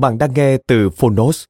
[0.00, 1.44] Bạn đang nghe từ Phonos.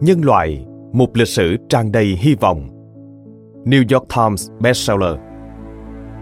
[0.00, 2.68] Nhân loại, một lịch sử tràn đầy hy vọng.
[3.64, 5.16] New York Times bestseller.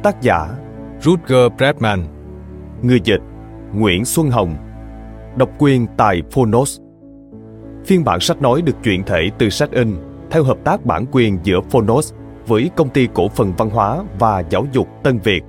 [0.03, 0.59] Tác giả
[1.01, 2.01] Rutger Bregman.
[2.83, 3.21] Người dịch
[3.75, 4.55] Nguyễn Xuân Hồng.
[5.37, 6.81] Độc quyền tại Phonos.
[7.85, 9.97] Phiên bản sách nói được chuyển thể từ sách in
[10.31, 12.13] theo hợp tác bản quyền giữa Phonos
[12.47, 15.43] với công ty cổ phần văn hóa và giáo dục Tân Việt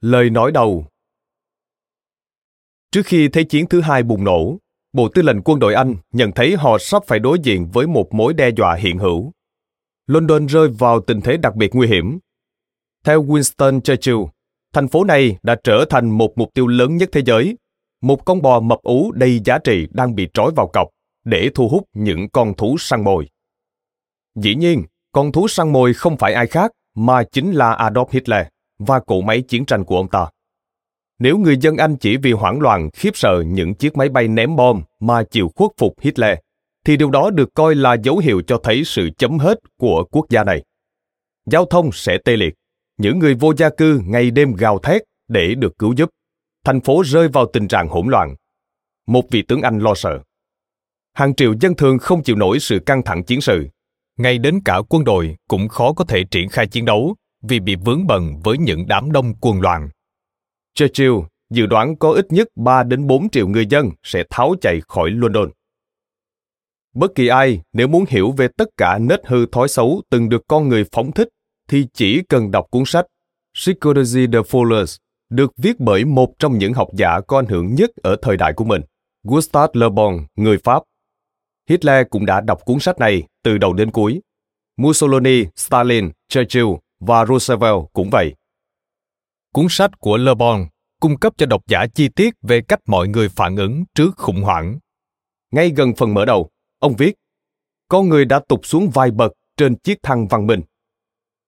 [0.00, 0.86] Lời nói đầu
[2.92, 4.58] Trước khi Thế chiến thứ hai bùng nổ,
[4.92, 8.14] Bộ Tư lệnh quân đội Anh nhận thấy họ sắp phải đối diện với một
[8.14, 9.32] mối đe dọa hiện hữu.
[10.06, 12.18] London rơi vào tình thế đặc biệt nguy hiểm.
[13.04, 14.18] Theo Winston Churchill,
[14.72, 17.56] thành phố này đã trở thành một mục tiêu lớn nhất thế giới,
[18.02, 20.88] một con bò mập ú đầy giá trị đang bị trói vào cọc
[21.24, 23.28] để thu hút những con thú săn mồi.
[24.34, 28.46] Dĩ nhiên, con thú săn mồi không phải ai khác mà chính là Adolf Hitler
[28.78, 30.26] và cỗ máy chiến tranh của ông ta.
[31.18, 34.56] Nếu người dân Anh chỉ vì hoảng loạn khiếp sợ những chiếc máy bay ném
[34.56, 36.38] bom mà chịu khuất phục Hitler,
[36.84, 40.26] thì điều đó được coi là dấu hiệu cho thấy sự chấm hết của quốc
[40.30, 40.62] gia này.
[41.46, 42.54] Giao thông sẽ tê liệt,
[42.98, 46.10] những người vô gia cư ngày đêm gào thét để được cứu giúp.
[46.64, 48.34] Thành phố rơi vào tình trạng hỗn loạn.
[49.06, 50.20] Một vị tướng Anh lo sợ.
[51.14, 53.68] Hàng triệu dân thường không chịu nổi sự căng thẳng chiến sự.
[54.18, 57.76] Ngay đến cả quân đội cũng khó có thể triển khai chiến đấu vì bị
[57.76, 59.88] vướng bận với những đám đông cuồng loạn.
[60.74, 61.14] Churchill
[61.50, 65.10] dự đoán có ít nhất 3 đến 4 triệu người dân sẽ tháo chạy khỏi
[65.10, 65.50] London.
[66.94, 70.42] Bất kỳ ai nếu muốn hiểu về tất cả nết hư thói xấu từng được
[70.48, 71.28] con người phóng thích
[71.68, 73.06] thì chỉ cần đọc cuốn sách
[73.54, 74.98] Psychology the Fools
[75.30, 78.52] được viết bởi một trong những học giả có ảnh hưởng nhất ở thời đại
[78.52, 78.82] của mình,
[79.22, 80.82] Gustave Le Bon, người Pháp.
[81.68, 84.20] Hitler cũng đã đọc cuốn sách này từ đầu đến cuối.
[84.76, 86.66] Mussolini, Stalin, Churchill
[87.00, 88.34] và Roosevelt cũng vậy.
[89.52, 90.66] Cuốn sách của Le Bon
[91.00, 94.42] cung cấp cho độc giả chi tiết về cách mọi người phản ứng trước khủng
[94.42, 94.78] hoảng.
[95.50, 97.14] Ngay gần phần mở đầu, ông viết,
[97.88, 100.60] con người đã tụt xuống vài bậc trên chiếc thang văn minh.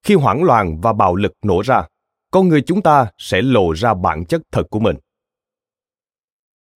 [0.02, 1.86] Khi hoảng loạn và bạo lực nổ ra,
[2.30, 4.96] con người chúng ta sẽ lộ ra bản chất thật của mình.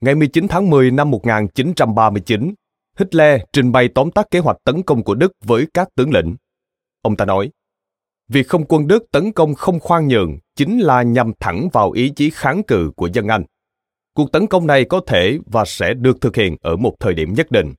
[0.01, 2.55] Ngày 19 tháng 10 năm 1939,
[2.99, 6.37] Hitler trình bày tóm tắt kế hoạch tấn công của Đức với các tướng lĩnh.
[7.03, 7.51] Ông ta nói,
[8.29, 12.11] Việc không quân Đức tấn công không khoan nhượng chính là nhằm thẳng vào ý
[12.11, 13.45] chí kháng cự của dân Anh.
[14.15, 17.34] Cuộc tấn công này có thể và sẽ được thực hiện ở một thời điểm
[17.34, 17.75] nhất định.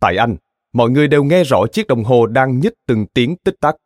[0.00, 0.36] Tại Anh,
[0.72, 3.76] mọi người đều nghe rõ chiếc đồng hồ đang nhích từng tiếng tích tắc.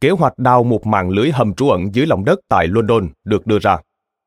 [0.00, 3.46] Kế hoạch đào một mạng lưới hầm trú ẩn dưới lòng đất tại London được
[3.46, 3.78] đưa ra,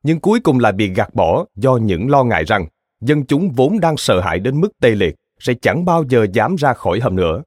[0.03, 2.65] nhưng cuối cùng lại bị gạt bỏ do những lo ngại rằng
[3.01, 6.55] dân chúng vốn đang sợ hãi đến mức tê liệt sẽ chẳng bao giờ dám
[6.55, 7.43] ra khỏi hầm nữa.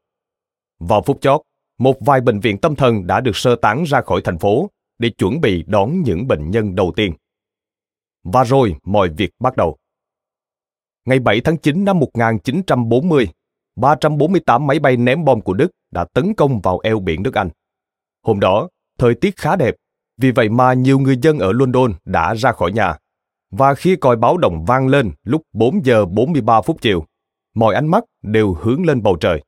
[0.80, 1.40] Vào phút chót,
[1.78, 5.10] một vài bệnh viện tâm thần đã được sơ tán ra khỏi thành phố để
[5.10, 7.12] chuẩn bị đón những bệnh nhân đầu tiên.
[8.24, 9.76] Và rồi mọi việc bắt đầu.
[11.04, 13.28] Ngày 7 tháng 9 năm 1940,
[13.76, 17.48] 348 máy bay ném bom của Đức đã tấn công vào eo biển nước Anh.
[18.22, 19.74] Hôm đó, thời tiết khá đẹp,
[20.18, 22.96] vì vậy mà nhiều người dân ở London đã ra khỏi nhà.
[23.50, 27.04] Và khi còi báo động vang lên lúc 4 giờ 43 phút chiều,
[27.54, 29.42] mọi ánh mắt đều hướng lên bầu trời.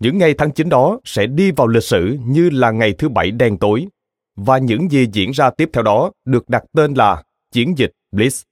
[0.00, 3.30] Những ngày tháng 9 đó sẽ đi vào lịch sử như là ngày thứ bảy
[3.30, 3.86] đen tối,
[4.36, 8.44] và những gì diễn ra tiếp theo đó được đặt tên là chiến dịch Blitz.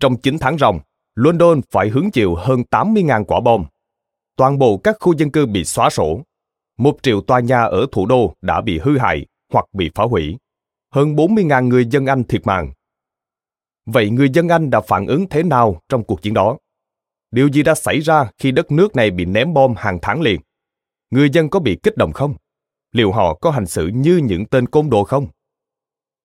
[0.00, 0.80] Trong 9 tháng ròng,
[1.14, 3.64] London phải hứng chịu hơn 80.000 quả bom.
[4.36, 6.20] Toàn bộ các khu dân cư bị xóa sổ.
[6.78, 10.36] Một triệu tòa nhà ở thủ đô đã bị hư hại hoặc bị phá hủy.
[10.94, 12.72] Hơn 40.000 người dân Anh thiệt mạng.
[13.86, 16.56] Vậy người dân Anh đã phản ứng thế nào trong cuộc chiến đó?
[17.30, 20.40] Điều gì đã xảy ra khi đất nước này bị ném bom hàng tháng liền?
[21.10, 22.34] Người dân có bị kích động không?
[22.92, 25.26] Liệu họ có hành xử như những tên côn đồ không?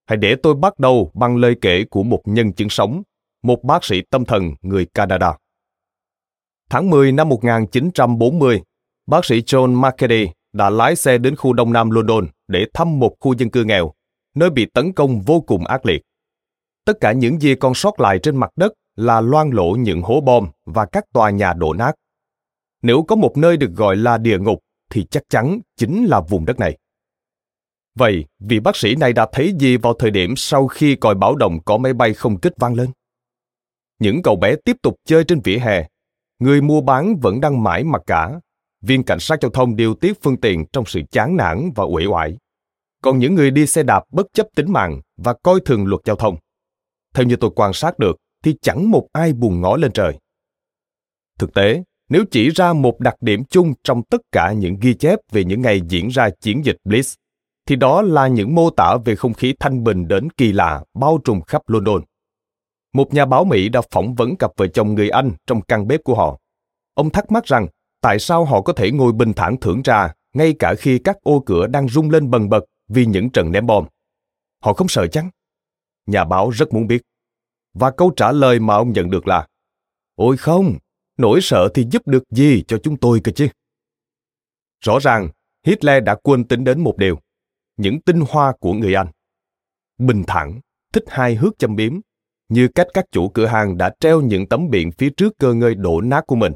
[0.06, 3.01] Hãy để tôi bắt đầu bằng lời kể của một nhân chứng sống,
[3.44, 5.38] một bác sĩ tâm thần người Canada.
[6.69, 8.62] Tháng 10 năm 1940,
[9.07, 13.15] bác sĩ John McCady đã lái xe đến khu đông nam London để thăm một
[13.19, 13.91] khu dân cư nghèo,
[14.36, 16.01] nơi bị tấn công vô cùng ác liệt.
[16.86, 20.21] Tất cả những gì còn sót lại trên mặt đất là loang lổ những hố
[20.21, 21.94] bom và các tòa nhà đổ nát.
[22.81, 24.59] Nếu có một nơi được gọi là địa ngục
[24.93, 26.77] thì chắc chắn chính là vùng đất này.
[27.95, 31.35] Vậy, vị bác sĩ này đã thấy gì vào thời điểm sau khi còi báo
[31.35, 32.91] động có máy bay không kích vang lên?
[33.99, 35.87] Những cậu bé tiếp tục chơi trên vỉa hè.
[36.39, 38.39] Người mua bán vẫn đang mãi mặc cả.
[38.81, 42.05] Viên cảnh sát giao thông điều tiết phương tiện trong sự chán nản và uể
[42.05, 42.37] oải.
[43.01, 46.15] Còn những người đi xe đạp bất chấp tính mạng và coi thường luật giao
[46.15, 46.37] thông.
[47.13, 50.17] Theo như tôi quan sát được, thì chẳng một ai buồn ngó lên trời.
[51.39, 51.83] Thực tế,
[52.13, 55.62] nếu chỉ ra một đặc điểm chung trong tất cả những ghi chép về những
[55.62, 57.15] ngày diễn ra chiến dịch Blitz,
[57.68, 61.19] thì đó là những mô tả về không khí thanh bình đến kỳ lạ bao
[61.24, 62.01] trùm khắp London.
[62.94, 66.04] Một nhà báo Mỹ đã phỏng vấn cặp vợ chồng người Anh trong căn bếp
[66.04, 66.39] của họ.
[66.94, 67.68] Ông thắc mắc rằng
[68.01, 71.39] tại sao họ có thể ngồi bình thản thưởng trà ngay cả khi các ô
[71.45, 73.86] cửa đang rung lên bần bật vì những trận ném bom.
[74.63, 75.30] Họ không sợ chăng?
[76.06, 77.01] Nhà báo rất muốn biết.
[77.74, 79.48] Và câu trả lời mà ông nhận được là
[80.15, 80.74] Ôi không,
[81.18, 83.48] nỗi sợ thì giúp được gì cho chúng tôi cơ chứ?
[84.86, 85.30] Rõ ràng,
[85.65, 87.19] Hitler đã quên tính đến một điều,
[87.77, 89.07] những tinh hoa của người Anh.
[89.98, 90.60] Bình thản,
[90.94, 92.00] thích hai hước châm biếm,
[92.50, 95.75] như cách các chủ cửa hàng đã treo những tấm biển phía trước cơ ngơi
[95.75, 96.54] đổ nát của mình.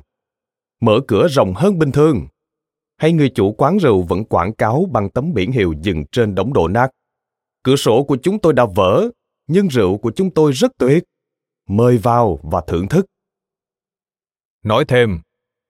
[0.82, 2.28] Mở cửa rộng hơn bình thường.
[2.98, 6.54] Hay người chủ quán rượu vẫn quảng cáo bằng tấm biển hiệu dừng trên đống
[6.54, 6.92] đổ nát.
[7.64, 9.10] Cửa sổ của chúng tôi đã vỡ,
[9.48, 11.04] nhưng rượu của chúng tôi rất tuyệt.
[11.70, 13.06] Mời vào và thưởng thức.
[14.68, 15.20] Nói thêm,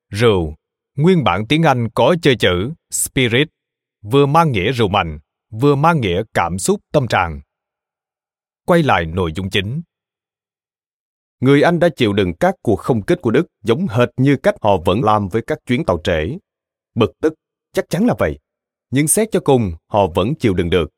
[0.09, 0.55] rượu,
[0.95, 3.47] nguyên bản tiếng Anh có chơi chữ spirit,
[4.01, 7.41] vừa mang nghĩa rượu mạnh, vừa mang nghĩa cảm xúc tâm trạng.
[8.65, 9.81] Quay lại nội dung chính.
[11.39, 14.55] Người Anh đã chịu đựng các cuộc không kích của Đức giống hệt như cách
[14.61, 16.37] họ vẫn làm với các chuyến tàu trễ.
[16.95, 17.33] Bực tức,
[17.73, 18.39] chắc chắn là vậy.
[18.91, 20.89] Nhưng xét cho cùng, họ vẫn chịu đựng được.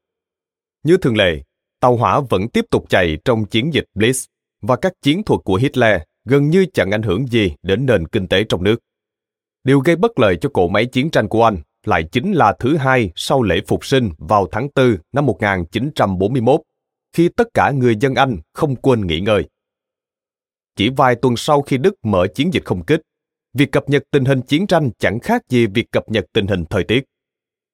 [0.84, 1.44] Như thường lệ,
[1.80, 4.28] tàu hỏa vẫn tiếp tục chạy trong chiến dịch Blitz
[4.62, 8.28] và các chiến thuật của Hitler gần như chẳng ảnh hưởng gì đến nền kinh
[8.28, 8.80] tế trong nước.
[9.64, 12.78] Điều gây bất lợi cho cỗ máy chiến tranh của Anh lại chính là thứ
[12.78, 16.62] hai sau lễ phục sinh vào tháng 4 năm 1941,
[17.14, 19.50] khi tất cả người dân Anh không quên nghỉ ngơi.
[20.76, 23.02] Chỉ vài tuần sau khi Đức mở chiến dịch không kích,
[23.54, 26.66] việc cập nhật tình hình chiến tranh chẳng khác gì việc cập nhật tình hình
[26.70, 27.04] thời tiết.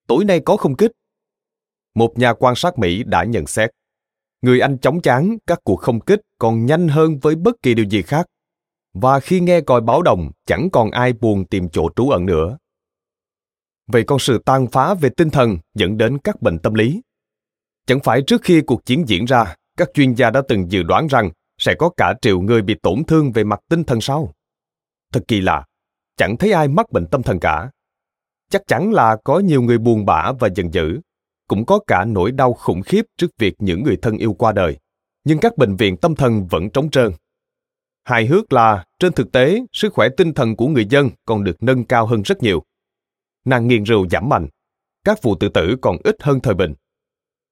[0.07, 0.91] Tối nay có không kích.
[1.95, 3.69] Một nhà quan sát Mỹ đã nhận xét,
[4.41, 7.85] người Anh chóng chán các cuộc không kích còn nhanh hơn với bất kỳ điều
[7.85, 8.25] gì khác.
[9.01, 12.57] Và khi nghe còi báo động, chẳng còn ai buồn tìm chỗ trú ẩn nữa.
[13.87, 17.01] Vậy còn sự tan phá về tinh thần dẫn đến các bệnh tâm lý.
[17.85, 21.07] Chẳng phải trước khi cuộc chiến diễn ra, các chuyên gia đã từng dự đoán
[21.07, 24.33] rằng sẽ có cả triệu người bị tổn thương về mặt tinh thần sau.
[25.13, 25.65] Thật kỳ lạ,
[26.17, 27.69] chẳng thấy ai mắc bệnh tâm thần cả.
[28.49, 30.99] Chắc chắn là có nhiều người buồn bã và giận dữ,
[31.47, 34.77] cũng có cả nỗi đau khủng khiếp trước việc những người thân yêu qua đời.
[35.23, 37.11] Nhưng các bệnh viện tâm thần vẫn trống trơn.
[38.05, 41.63] Hài hước là, trên thực tế, sức khỏe tinh thần của người dân còn được
[41.63, 42.63] nâng cao hơn rất nhiều.
[43.45, 44.47] Nạn nghiện rượu giảm mạnh,
[45.03, 46.73] các vụ tự tử còn ít hơn thời bình.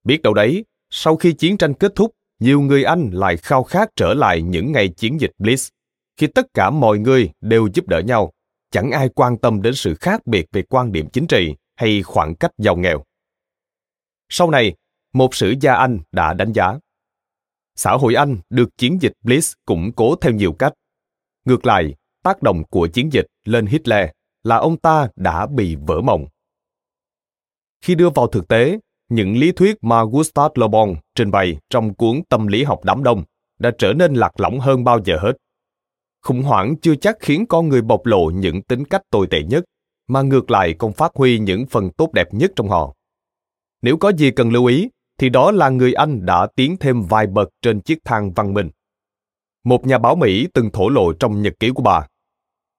[0.03, 3.89] Biết đâu đấy, sau khi chiến tranh kết thúc, nhiều người Anh lại khao khát
[3.95, 5.69] trở lại những ngày chiến dịch Blitz,
[6.17, 8.31] khi tất cả mọi người đều giúp đỡ nhau,
[8.71, 12.35] chẳng ai quan tâm đến sự khác biệt về quan điểm chính trị hay khoảng
[12.35, 13.03] cách giàu nghèo.
[14.29, 14.75] Sau này,
[15.13, 16.79] một sử gia Anh đã đánh giá.
[17.75, 20.73] Xã hội Anh được chiến dịch Blitz củng cố theo nhiều cách.
[21.45, 24.09] Ngược lại, tác động của chiến dịch lên Hitler
[24.43, 26.27] là ông ta đã bị vỡ mộng.
[27.81, 31.93] Khi đưa vào thực tế, những lý thuyết mà Gustave Le Bon trình bày trong
[31.93, 33.23] cuốn Tâm lý học đám đông
[33.59, 35.33] đã trở nên lạc lõng hơn bao giờ hết.
[36.21, 39.63] Khủng hoảng chưa chắc khiến con người bộc lộ những tính cách tồi tệ nhất,
[40.07, 42.93] mà ngược lại còn phát huy những phần tốt đẹp nhất trong họ.
[43.81, 44.89] Nếu có gì cần lưu ý,
[45.23, 48.69] thì đó là người Anh đã tiến thêm vài bậc trên chiếc thang văn minh.
[49.63, 52.07] Một nhà báo Mỹ từng thổ lộ trong nhật ký của bà.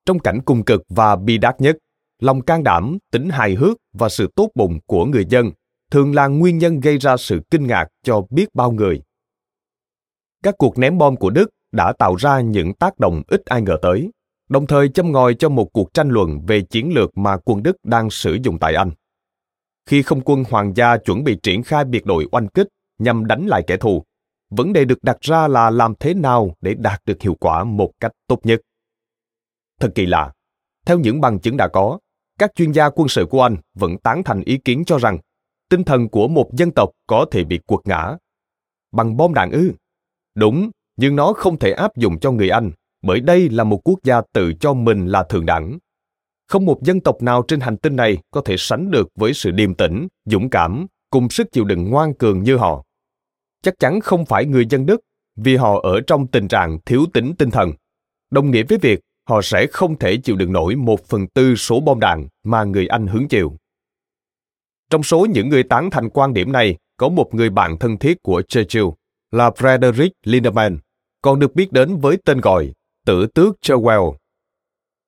[0.06, 1.76] Trong cảnh cung cực và bi đát nhất,
[2.20, 5.50] lòng can đảm, tính hài hước và sự tốt bụng của người dân
[5.90, 9.02] thường là nguyên nhân gây ra sự kinh ngạc cho biết bao người.
[10.42, 13.76] các cuộc ném bom của Đức đã tạo ra những tác động ít ai ngờ
[13.82, 14.10] tới,
[14.48, 17.76] đồng thời châm ngòi cho một cuộc tranh luận về chiến lược mà quân Đức
[17.84, 18.90] đang sử dụng tại Anh.
[19.86, 23.46] Khi không quân hoàng gia chuẩn bị triển khai biệt đội oanh kích nhằm đánh
[23.46, 24.04] lại kẻ thù,
[24.50, 27.90] vấn đề được đặt ra là làm thế nào để đạt được hiệu quả một
[28.00, 28.60] cách tốt nhất.
[29.80, 30.32] Thật kỳ lạ,
[30.86, 31.98] theo những bằng chứng đã có,
[32.38, 35.18] các chuyên gia quân sự của Anh vẫn tán thành ý kiến cho rằng
[35.68, 38.16] tinh thần của một dân tộc có thể bị quật ngã.
[38.92, 39.72] Bằng bom đạn ư?
[40.34, 42.70] Đúng, nhưng nó không thể áp dụng cho người Anh,
[43.02, 45.78] bởi đây là một quốc gia tự cho mình là thượng đẳng.
[46.48, 49.50] Không một dân tộc nào trên hành tinh này có thể sánh được với sự
[49.50, 52.84] điềm tĩnh, dũng cảm, cùng sức chịu đựng ngoan cường như họ.
[53.62, 55.00] Chắc chắn không phải người dân Đức,
[55.36, 57.72] vì họ ở trong tình trạng thiếu tính tinh thần.
[58.30, 61.80] Đồng nghĩa với việc họ sẽ không thể chịu đựng nổi một phần tư số
[61.80, 63.56] bom đạn mà người Anh hứng chịu.
[64.90, 68.22] Trong số những người tán thành quan điểm này, có một người bạn thân thiết
[68.22, 68.86] của Churchill
[69.30, 70.78] là Frederick Lindemann,
[71.22, 72.72] còn được biết đến với tên gọi
[73.06, 74.00] Tử tước Churchill.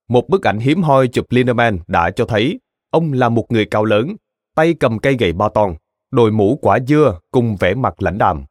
[0.08, 2.60] Một bức ảnh hiếm hoi chụp Lindemann đã cho thấy
[2.90, 4.16] ông là một người cao lớn,
[4.54, 5.74] tay cầm cây gậy ba ton,
[6.10, 8.44] đội mũ quả dưa cùng vẻ mặt lãnh đạm.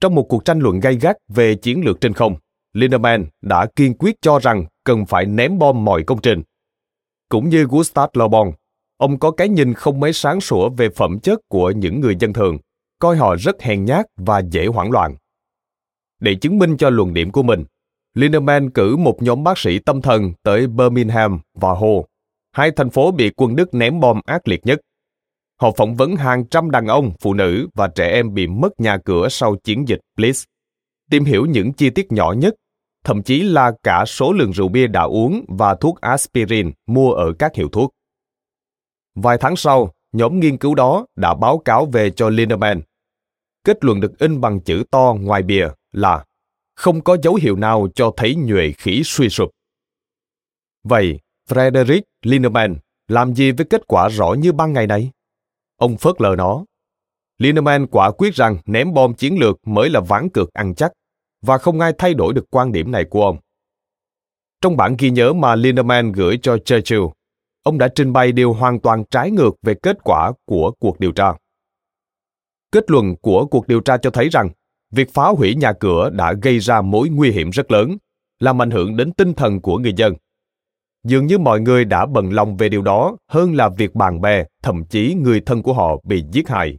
[0.00, 2.34] Trong một cuộc tranh luận gay gắt về chiến lược trên không,
[2.72, 6.42] Lindemann đã kiên quyết cho rằng cần phải ném bom mọi công trình.
[7.28, 8.52] Cũng như Gustave Le Bon,
[8.96, 12.32] ông có cái nhìn không mấy sáng sủa về phẩm chất của những người dân
[12.32, 12.58] thường,
[12.98, 15.16] coi họ rất hèn nhát và dễ hoảng loạn.
[16.20, 17.64] Để chứng minh cho luận điểm của mình,
[18.14, 22.00] Lindemann cử một nhóm bác sĩ tâm thần tới Birmingham và Hull,
[22.52, 24.80] hai thành phố bị quân Đức ném bom ác liệt nhất.
[25.60, 28.98] Họ phỏng vấn hàng trăm đàn ông, phụ nữ và trẻ em bị mất nhà
[29.04, 30.44] cửa sau chiến dịch Blitz,
[31.10, 32.54] tìm hiểu những chi tiết nhỏ nhất,
[33.04, 37.32] thậm chí là cả số lượng rượu bia đã uống và thuốc aspirin mua ở
[37.38, 37.90] các hiệu thuốc.
[39.14, 42.80] Vài tháng sau, nhóm nghiên cứu đó đã báo cáo về cho Lindemann.
[43.64, 46.24] Kết luận được in bằng chữ to ngoài bìa là
[46.74, 49.50] không có dấu hiệu nào cho thấy nhuệ khí suy sụp.
[50.84, 51.18] Vậy,
[51.50, 52.76] Frederick Linneman
[53.08, 55.10] làm gì với kết quả rõ như ban ngày này?
[55.76, 56.64] Ông phớt lờ nó.
[57.38, 60.92] Linneman quả quyết rằng ném bom chiến lược mới là ván cược ăn chắc,
[61.42, 63.38] và không ai thay đổi được quan điểm này của ông.
[64.60, 67.02] Trong bản ghi nhớ mà Lindemann gửi cho Churchill,
[67.62, 71.12] ông đã trình bày điều hoàn toàn trái ngược về kết quả của cuộc điều
[71.12, 71.34] tra.
[72.72, 74.48] Kết luận của cuộc điều tra cho thấy rằng
[74.94, 77.96] việc phá hủy nhà cửa đã gây ra mối nguy hiểm rất lớn,
[78.40, 80.14] làm ảnh hưởng đến tinh thần của người dân.
[81.04, 84.44] Dường như mọi người đã bận lòng về điều đó hơn là việc bạn bè,
[84.62, 86.78] thậm chí người thân của họ bị giết hại.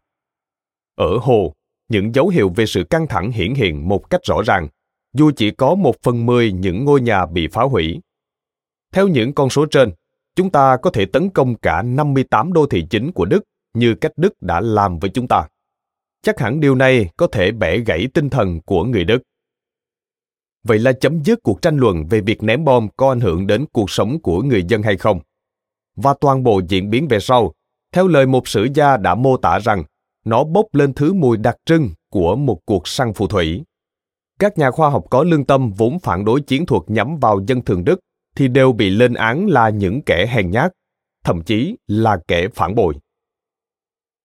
[0.96, 1.54] Ở Hồ,
[1.90, 4.68] những dấu hiệu về sự căng thẳng hiển hiện một cách rõ ràng,
[5.14, 8.02] dù chỉ có một phần mười những ngôi nhà bị phá hủy.
[8.94, 9.92] Theo những con số trên,
[10.36, 13.44] chúng ta có thể tấn công cả 58 đô thị chính của Đức
[13.74, 15.48] như cách Đức đã làm với chúng ta.
[16.26, 19.22] Chắc hẳn điều này có thể bẻ gãy tinh thần của người Đức.
[20.64, 23.66] Vậy là chấm dứt cuộc tranh luận về việc ném bom có ảnh hưởng đến
[23.72, 25.20] cuộc sống của người dân hay không?
[25.96, 27.54] Và toàn bộ diễn biến về sau,
[27.92, 29.84] theo lời một sử gia đã mô tả rằng
[30.26, 33.64] nó bốc lên thứ mùi đặc trưng của một cuộc săn phù thủy.
[34.40, 37.62] Các nhà khoa học có lương tâm vốn phản đối chiến thuật nhắm vào dân
[37.62, 38.00] thường Đức
[38.36, 40.72] thì đều bị lên án là những kẻ hèn nhát,
[41.24, 42.94] thậm chí là kẻ phản bội.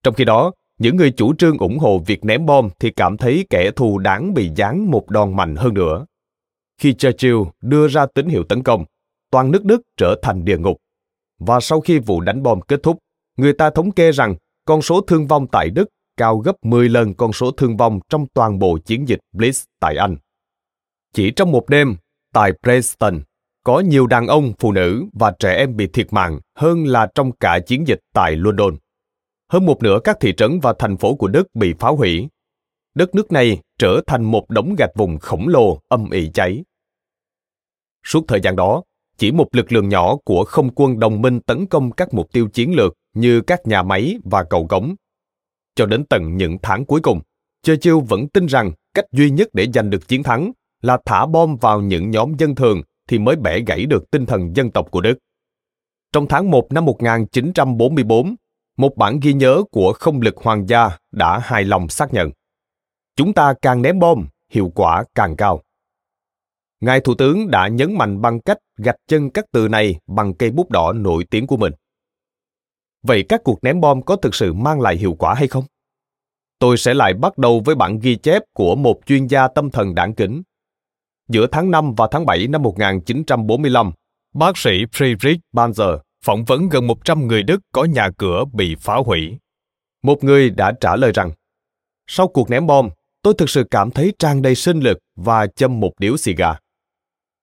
[0.03, 3.47] Trong khi đó, những người chủ trương ủng hộ việc ném bom thì cảm thấy
[3.51, 6.07] kẻ thù đáng bị giáng một đòn mạnh hơn nữa.
[6.79, 8.85] Khi Churchill đưa ra tín hiệu tấn công,
[9.31, 10.77] toàn nước Đức trở thành địa ngục.
[11.39, 12.99] Và sau khi vụ đánh bom kết thúc,
[13.37, 14.35] người ta thống kê rằng
[14.65, 18.27] con số thương vong tại Đức cao gấp 10 lần con số thương vong trong
[18.35, 20.17] toàn bộ chiến dịch Blitz tại Anh.
[21.15, 21.97] Chỉ trong một đêm,
[22.33, 23.21] tại Preston,
[23.65, 27.33] có nhiều đàn ông, phụ nữ và trẻ em bị thiệt mạng hơn là trong
[27.33, 28.77] cả chiến dịch tại London.
[29.51, 32.29] Hơn một nửa các thị trấn và thành phố của Đức bị phá hủy.
[32.95, 36.65] Đất nước này trở thành một đống gạch vùng khổng lồ âm ỉ cháy.
[38.05, 38.83] Suốt thời gian đó,
[39.17, 42.49] chỉ một lực lượng nhỏ của không quân đồng minh tấn công các mục tiêu
[42.49, 44.95] chiến lược như các nhà máy và cầu cống.
[45.75, 47.21] Cho đến tận những tháng cuối cùng,
[47.63, 50.53] Churchill vẫn tin rằng cách duy nhất để giành được chiến thắng
[50.83, 54.57] là thả bom vào những nhóm dân thường thì mới bẻ gãy được tinh thần
[54.57, 55.19] dân tộc của Đức.
[56.13, 58.37] Trong tháng 1 năm 1944,
[58.81, 62.31] một bản ghi nhớ của không lực hoàng gia đã hài lòng xác nhận.
[63.17, 65.63] Chúng ta càng ném bom, hiệu quả càng cao.
[66.81, 70.51] Ngài Thủ tướng đã nhấn mạnh bằng cách gạch chân các từ này bằng cây
[70.51, 71.73] bút đỏ nổi tiếng của mình.
[73.03, 75.65] Vậy các cuộc ném bom có thực sự mang lại hiệu quả hay không?
[76.59, 79.95] Tôi sẽ lại bắt đầu với bản ghi chép của một chuyên gia tâm thần
[79.95, 80.43] đáng kính.
[81.29, 83.93] Giữa tháng 5 và tháng 7 năm 1945,
[84.35, 88.95] bác sĩ Friedrich Banzer phỏng vấn gần 100 người Đức có nhà cửa bị phá
[88.97, 89.39] hủy.
[90.03, 91.31] Một người đã trả lời rằng,
[92.07, 92.89] sau cuộc ném bom,
[93.23, 96.55] tôi thực sự cảm thấy tràn đầy sinh lực và châm một điếu xì gà.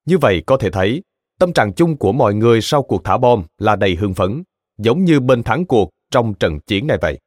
[0.06, 1.04] Như vậy có thể thấy,
[1.40, 4.44] tâm trạng chung của mọi người sau cuộc thả bom là đầy hưng phấn,
[4.78, 7.20] giống như bên thắng cuộc trong trận chiến này vậy.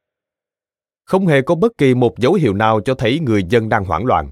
[1.03, 4.05] Không hề có bất kỳ một dấu hiệu nào cho thấy người dân đang hoảng
[4.05, 4.31] loạn.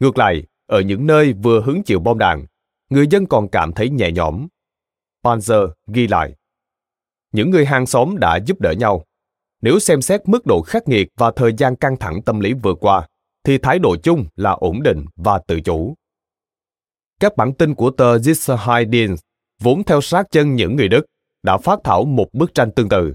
[0.00, 2.46] Ngược lại, ở những nơi vừa hứng chịu bom đạn,
[2.90, 4.46] người dân còn cảm thấy nhẹ nhõm.
[5.26, 6.34] Panzer ghi lại.
[7.32, 9.04] Những người hàng xóm đã giúp đỡ nhau.
[9.62, 12.74] Nếu xem xét mức độ khắc nghiệt và thời gian căng thẳng tâm lý vừa
[12.74, 13.08] qua,
[13.44, 15.94] thì thái độ chung là ổn định và tự chủ.
[17.20, 19.16] Các bản tin của tờ Zisserheidin
[19.62, 21.06] vốn theo sát chân những người Đức
[21.42, 23.14] đã phát thảo một bức tranh tương tự.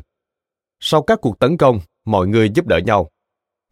[0.79, 3.09] Sau các cuộc tấn công, mọi người giúp đỡ nhau.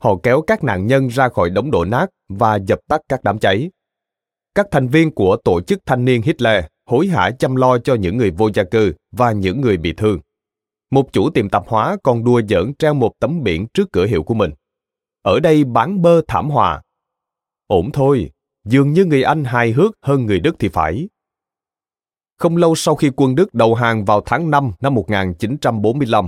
[0.01, 3.39] Họ kéo các nạn nhân ra khỏi đống đổ nát và dập tắt các đám
[3.39, 3.72] cháy.
[4.55, 8.17] Các thành viên của tổ chức thanh niên Hitler hối hả chăm lo cho những
[8.17, 10.19] người vô gia cư và những người bị thương.
[10.91, 14.24] Một chủ tiệm tạp hóa còn đùa giỡn treo một tấm biển trước cửa hiệu
[14.24, 14.51] của mình.
[15.22, 16.81] Ở đây bán bơ thảm hòa.
[17.67, 18.31] Ổn thôi,
[18.65, 21.10] dường như người Anh hài hước hơn người Đức thì phải.
[22.38, 26.27] Không lâu sau khi quân Đức đầu hàng vào tháng 5 năm 1945,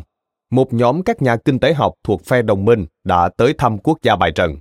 [0.52, 3.98] một nhóm các nhà kinh tế học thuộc phe đồng minh đã tới thăm quốc
[4.04, 4.60] gia bài trận,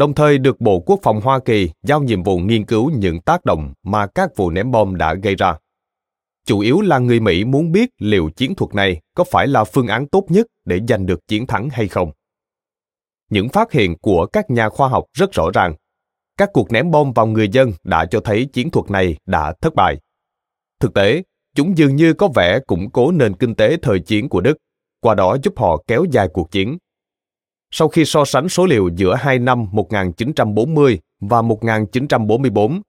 [0.00, 3.44] đồng thời được Bộ Quốc phòng Hoa Kỳ giao nhiệm vụ nghiên cứu những tác
[3.44, 5.56] động mà các vụ ném bom đã gây ra.
[6.46, 9.86] Chủ yếu là người Mỹ muốn biết liệu chiến thuật này có phải là phương
[9.86, 12.12] án tốt nhất để giành được chiến thắng hay không.
[13.30, 15.74] Những phát hiện của các nhà khoa học rất rõ ràng.
[16.36, 19.74] Các cuộc ném bom vào người dân đã cho thấy chiến thuật này đã thất
[19.74, 19.96] bại.
[20.80, 21.22] Thực tế,
[21.56, 24.56] chúng dường như có vẻ củng cố nền kinh tế thời chiến của Đức,
[25.00, 26.78] qua đó giúp họ kéo dài cuộc chiến.
[27.70, 32.80] Sau khi so sánh số liệu giữa hai năm 1940 và 1944,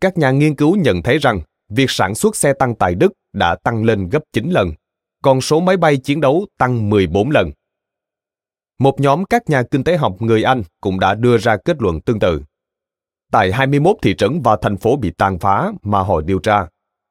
[0.00, 3.56] các nhà nghiên cứu nhận thấy rằng việc sản xuất xe tăng tại Đức đã
[3.64, 4.72] tăng lên gấp 9 lần,
[5.22, 7.50] còn số máy bay chiến đấu tăng 14 lần.
[8.78, 12.00] Một nhóm các nhà kinh tế học người Anh cũng đã đưa ra kết luận
[12.00, 12.42] tương tự.
[13.32, 16.66] Tại 21 thị trấn và thành phố bị tàn phá mà họ điều tra,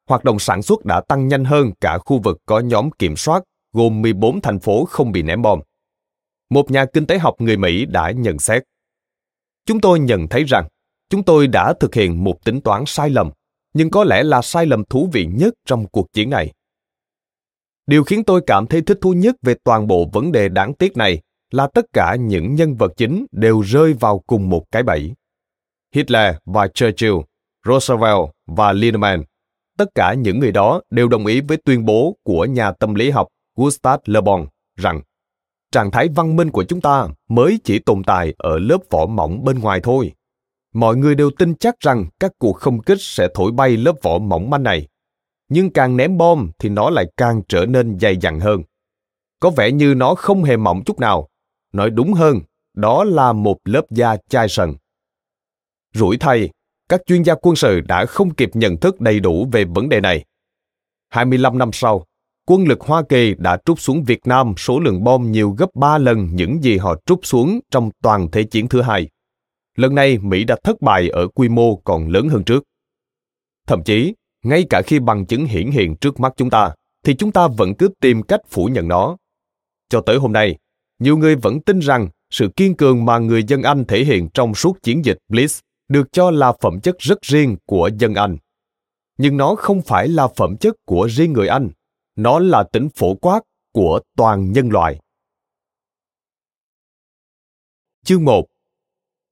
[0.09, 3.43] hoạt động sản xuất đã tăng nhanh hơn cả khu vực có nhóm kiểm soát
[3.73, 5.59] gồm 14 thành phố không bị ném bom.
[6.49, 8.63] Một nhà kinh tế học người Mỹ đã nhận xét.
[9.65, 10.67] Chúng tôi nhận thấy rằng
[11.09, 13.31] chúng tôi đã thực hiện một tính toán sai lầm,
[13.73, 16.53] nhưng có lẽ là sai lầm thú vị nhất trong cuộc chiến này.
[17.87, 20.97] Điều khiến tôi cảm thấy thích thú nhất về toàn bộ vấn đề đáng tiếc
[20.97, 25.13] này là tất cả những nhân vật chính đều rơi vào cùng một cái bẫy.
[25.93, 27.15] Hitler và Churchill,
[27.65, 29.23] Roosevelt và Lindemann
[29.77, 33.09] tất cả những người đó đều đồng ý với tuyên bố của nhà tâm lý
[33.09, 35.01] học Gustave Le Bon rằng
[35.71, 39.43] trạng thái văn minh của chúng ta mới chỉ tồn tại ở lớp vỏ mỏng
[39.43, 40.13] bên ngoài thôi.
[40.73, 44.17] Mọi người đều tin chắc rằng các cuộc không kích sẽ thổi bay lớp vỏ
[44.17, 44.87] mỏng manh này.
[45.49, 48.61] Nhưng càng ném bom thì nó lại càng trở nên dày dặn hơn.
[49.39, 51.27] Có vẻ như nó không hề mỏng chút nào.
[51.73, 52.39] Nói đúng hơn,
[52.73, 54.73] đó là một lớp da chai sần.
[55.93, 56.49] Rủi thay,
[56.89, 60.01] các chuyên gia quân sự đã không kịp nhận thức đầy đủ về vấn đề
[60.01, 60.25] này.
[61.09, 62.05] 25 năm sau,
[62.49, 65.97] quân lực Hoa Kỳ đã trút xuống Việt Nam số lượng bom nhiều gấp 3
[65.97, 69.09] lần những gì họ trút xuống trong toàn Thế chiến thứ hai.
[69.77, 72.63] Lần này Mỹ đã thất bại ở quy mô còn lớn hơn trước.
[73.67, 76.71] Thậm chí, ngay cả khi bằng chứng hiển hiện trước mắt chúng ta,
[77.05, 79.17] thì chúng ta vẫn cứ tìm cách phủ nhận nó.
[79.89, 80.57] Cho tới hôm nay,
[80.99, 84.55] nhiều người vẫn tin rằng sự kiên cường mà người dân Anh thể hiện trong
[84.55, 88.37] suốt chiến dịch Blitz được cho là phẩm chất rất riêng của dân Anh.
[89.17, 91.69] Nhưng nó không phải là phẩm chất của riêng người Anh,
[92.17, 93.41] nó là tính phổ quát
[93.73, 94.99] của toàn nhân loại.
[98.05, 98.45] Chương 1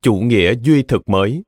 [0.02, 1.44] Chủ nghĩa duy thực mới.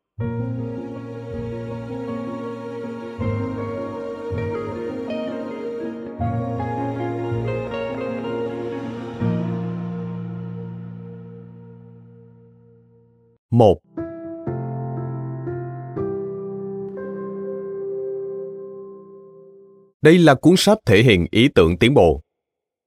[13.49, 13.86] Một.
[20.07, 22.21] Đây là cuốn sách thể hiện ý tưởng tiến bộ.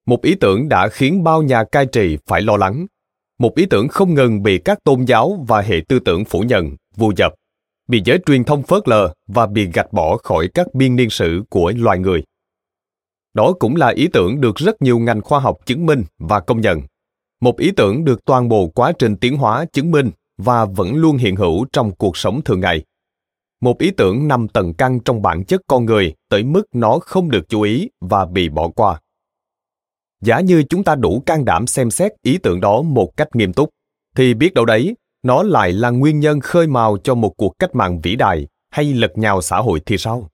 [0.06, 2.86] Một ý tưởng đã khiến bao nhà cai trị phải lo lắng.
[3.38, 6.76] Một ý tưởng không ngừng bị các tôn giáo và hệ tư tưởng phủ nhận,
[6.96, 7.32] vù dập,
[7.88, 11.42] bị giới truyền thông phớt lờ và bị gạch bỏ khỏi các biên niên sử
[11.50, 12.22] của loài người.
[13.34, 16.60] Đó cũng là ý tưởng được rất nhiều ngành khoa học chứng minh và công
[16.60, 16.80] nhận.
[17.40, 21.16] Một ý tưởng được toàn bộ quá trình tiến hóa chứng minh và vẫn luôn
[21.16, 22.84] hiện hữu trong cuộc sống thường ngày
[23.60, 27.30] một ý tưởng nằm tầng căn trong bản chất con người, tới mức nó không
[27.30, 29.00] được chú ý và bị bỏ qua
[30.20, 33.52] giả như chúng ta đủ can đảm xem xét ý tưởng đó một cách nghiêm
[33.52, 33.70] túc,
[34.16, 37.74] thì biết đâu đấy, nó lại là nguyên nhân khơi mào cho một cuộc cách
[37.74, 40.30] mạng vĩ đại hay lật nhào xã hội thì sao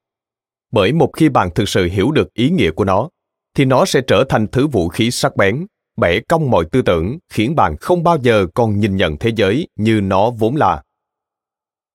[0.72, 3.08] bởi một khi bạn thực sự hiểu được ý nghĩa của nó,
[3.54, 7.18] thì nó sẽ trở thành thứ vũ khí sắc bén, bẻ cong mọi tư tưởng,
[7.28, 10.82] khiến bạn không bao giờ còn nhìn nhận thế giới như nó vốn là.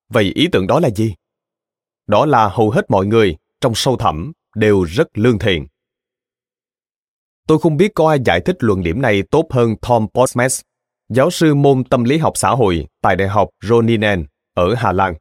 [0.10, 1.13] Vậy ý tưởng đó là gì?
[2.12, 5.67] Đó là hầu hết mọi người trong sâu thẳm đều rất lương thiện.
[7.47, 10.62] Tôi không biết có ai giải thích luận điểm này tốt hơn Tom Postmes,
[11.10, 15.13] giáo sư môn tâm lý học xã hội tại Đại học Groningen ở Hà Lan.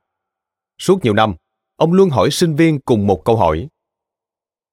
[0.78, 1.34] Suốt nhiều năm,
[1.76, 3.68] ông luôn hỏi sinh viên cùng một câu hỏi.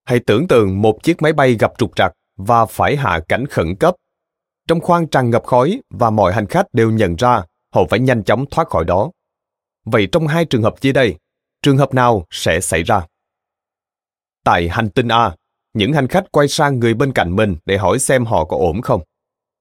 [0.05, 3.75] Hãy tưởng tượng một chiếc máy bay gặp trục trặc và phải hạ cánh khẩn
[3.75, 3.95] cấp.
[4.67, 8.23] Trong khoang tràn ngập khói và mọi hành khách đều nhận ra họ phải nhanh
[8.23, 9.11] chóng thoát khỏi đó.
[9.85, 11.15] Vậy trong hai trường hợp dưới đây,
[11.61, 13.05] trường hợp nào sẽ xảy ra?
[14.43, 15.35] Tại hành tinh A,
[15.73, 18.81] những hành khách quay sang người bên cạnh mình để hỏi xem họ có ổn
[18.81, 19.01] không.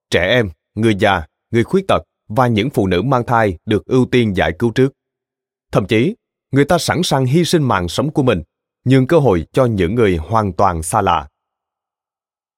[0.09, 4.05] Trẻ em, người già, người khuyết tật và những phụ nữ mang thai được ưu
[4.05, 4.93] tiên giải cứu trước.
[5.71, 6.15] Thậm chí,
[6.51, 8.43] người ta sẵn sàng hy sinh mạng sống của mình,
[8.85, 11.27] nhường cơ hội cho những người hoàn toàn xa lạ.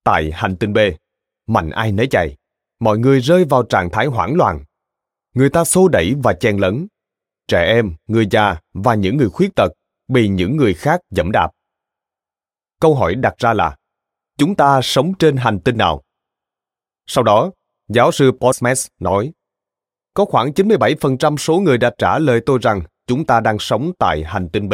[0.03, 0.77] Tại hành tinh B,
[1.47, 2.35] mạnh ai nấy chạy,
[2.79, 4.63] mọi người rơi vào trạng thái hoảng loạn.
[5.33, 6.87] Người ta xô đẩy và chen lấn.
[7.49, 9.71] Trẻ em, người già và những người khuyết tật
[10.07, 11.51] bị những người khác dẫm đạp.
[12.81, 13.77] Câu hỏi đặt ra là,
[14.37, 16.03] chúng ta sống trên hành tinh nào?
[17.07, 17.51] Sau đó,
[17.87, 19.31] giáo sư Postmes nói,
[20.13, 24.23] có khoảng 97% số người đã trả lời tôi rằng chúng ta đang sống tại
[24.23, 24.73] hành tinh B.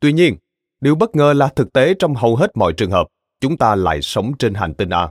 [0.00, 0.36] Tuy nhiên,
[0.80, 3.06] điều bất ngờ là thực tế trong hầu hết mọi trường hợp,
[3.40, 5.10] chúng ta lại sống trên hành tinh A.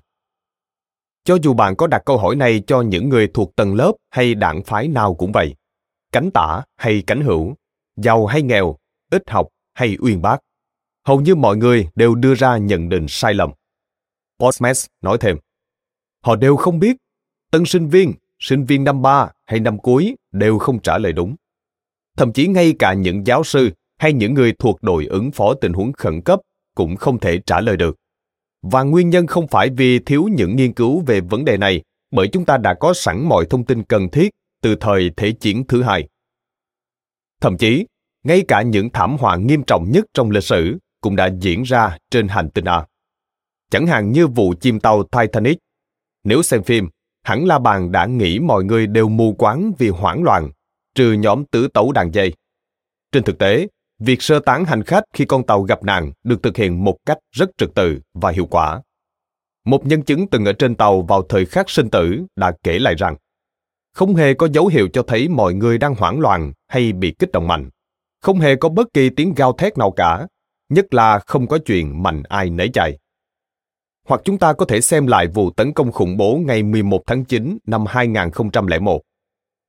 [1.23, 4.35] Cho dù bạn có đặt câu hỏi này cho những người thuộc tầng lớp hay
[4.35, 5.55] đảng phái nào cũng vậy,
[6.11, 7.55] cánh tả hay cánh hữu,
[7.95, 8.75] giàu hay nghèo,
[9.11, 10.37] ít học hay uyên bác,
[11.05, 13.51] hầu như mọi người đều đưa ra nhận định sai lầm.
[14.39, 15.37] Postmes nói thêm,
[16.23, 16.97] họ đều không biết,
[17.51, 21.35] tân sinh viên, sinh viên năm ba hay năm cuối đều không trả lời đúng.
[22.17, 25.73] Thậm chí ngay cả những giáo sư hay những người thuộc đội ứng phó tình
[25.73, 26.39] huống khẩn cấp
[26.75, 27.95] cũng không thể trả lời được.
[28.61, 32.27] Và nguyên nhân không phải vì thiếu những nghiên cứu về vấn đề này, bởi
[32.27, 34.29] chúng ta đã có sẵn mọi thông tin cần thiết
[34.61, 36.09] từ thời Thế chiến thứ hai.
[37.41, 37.85] Thậm chí,
[38.23, 41.97] ngay cả những thảm họa nghiêm trọng nhất trong lịch sử cũng đã diễn ra
[42.11, 42.85] trên hành tinh A.
[43.71, 45.57] Chẳng hạn như vụ chìm tàu Titanic.
[46.23, 46.89] Nếu xem phim,
[47.23, 50.51] hẳn là bạn đã nghĩ mọi người đều mù quáng vì hoảng loạn,
[50.95, 52.33] trừ nhóm tứ tấu đàn dây.
[53.11, 53.67] Trên thực tế,
[53.99, 57.17] việc sơ tán hành khách khi con tàu gặp nạn được thực hiện một cách
[57.31, 58.81] rất trật tự và hiệu quả.
[59.65, 62.95] Một nhân chứng từng ở trên tàu vào thời khắc sinh tử đã kể lại
[62.95, 63.15] rằng
[63.93, 67.31] không hề có dấu hiệu cho thấy mọi người đang hoảng loạn hay bị kích
[67.31, 67.69] động mạnh.
[68.21, 70.27] Không hề có bất kỳ tiếng gào thét nào cả,
[70.69, 72.97] nhất là không có chuyện mạnh ai nấy chạy.
[74.07, 77.25] Hoặc chúng ta có thể xem lại vụ tấn công khủng bố ngày 11 tháng
[77.25, 79.01] 9 năm 2001.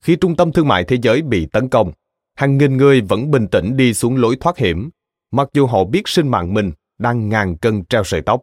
[0.05, 1.93] Khi Trung tâm Thương mại Thế giới bị tấn công,
[2.37, 4.91] hàng nghìn người vẫn bình tĩnh đi xuống lối thoát hiểm,
[5.31, 8.41] mặc dù họ biết sinh mạng mình đang ngàn cân treo sợi tóc,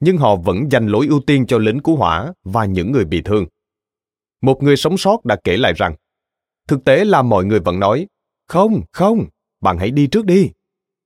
[0.00, 3.22] nhưng họ vẫn dành lối ưu tiên cho lính cứu hỏa và những người bị
[3.22, 3.46] thương.
[4.44, 5.94] Một người sống sót đã kể lại rằng,
[6.68, 8.06] thực tế là mọi người vẫn nói,
[8.48, 9.24] không, không,
[9.60, 10.50] bạn hãy đi trước đi.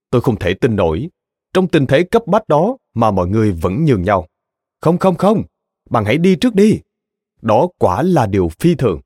[0.09, 1.09] Tôi không thể tin nổi,
[1.53, 4.27] trong tình thế cấp bách đó mà mọi người vẫn nhường nhau.
[4.81, 5.43] Không, không, không,
[5.89, 6.79] bạn hãy đi trước đi.
[7.41, 9.01] Đó quả là điều phi thường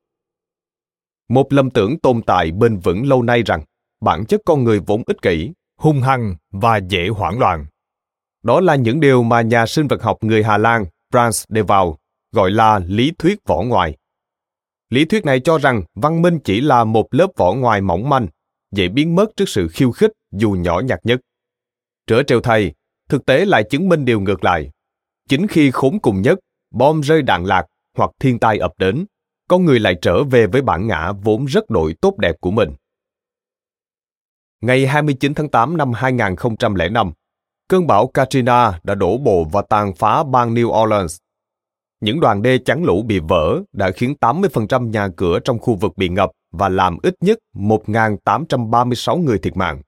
[1.28, 3.64] một lầm tưởng tồn tại bền vững lâu nay rằng
[4.00, 7.66] bản chất con người vốn ích kỷ, hung hăng và dễ hoảng loạn.
[8.42, 11.94] Đó là những điều mà nhà sinh vật học người Hà Lan Franz de Waal
[12.32, 13.96] gọi là lý thuyết vỏ ngoài.
[14.94, 18.26] Lý thuyết này cho rằng văn minh chỉ là một lớp vỏ ngoài mỏng manh,
[18.72, 21.20] dễ biến mất trước sự khiêu khích dù nhỏ nhặt nhất.
[22.06, 22.72] Trở trêu thầy,
[23.08, 24.70] thực tế lại chứng minh điều ngược lại.
[25.28, 26.38] Chính khi khốn cùng nhất,
[26.70, 29.04] bom rơi đạn lạc hoặc thiên tai ập đến,
[29.48, 32.70] con người lại trở về với bản ngã vốn rất đội tốt đẹp của mình.
[34.60, 37.12] Ngày 29 tháng 8 năm 2005,
[37.68, 41.16] cơn bão Katrina đã đổ bộ và tàn phá bang New Orleans.
[42.04, 45.92] Những đoàn đê chắn lũ bị vỡ đã khiến 80% nhà cửa trong khu vực
[45.96, 49.82] bị ngập và làm ít nhất 1.836 người thiệt mạng.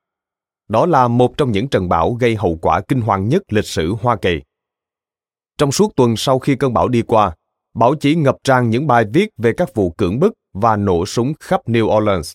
[0.68, 3.94] Đó là một trong những trận bão gây hậu quả kinh hoàng nhất lịch sử
[4.00, 4.40] Hoa Kỳ.
[5.58, 7.34] Trong suốt tuần sau khi cơn bão đi qua,
[7.74, 11.32] báo chí ngập tràn những bài viết về các vụ cưỡng bức và nổ súng
[11.40, 12.32] khắp New Orleans.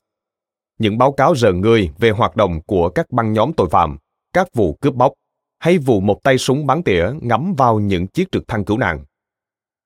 [0.80, 3.98] Những báo cáo rợn người về hoạt động của các băng nhóm tội phạm,
[4.34, 5.14] các vụ cướp bóc,
[5.60, 9.04] hay vụ một tay súng bắn tỉa ngắm vào những chiếc trực thăng cứu nạn.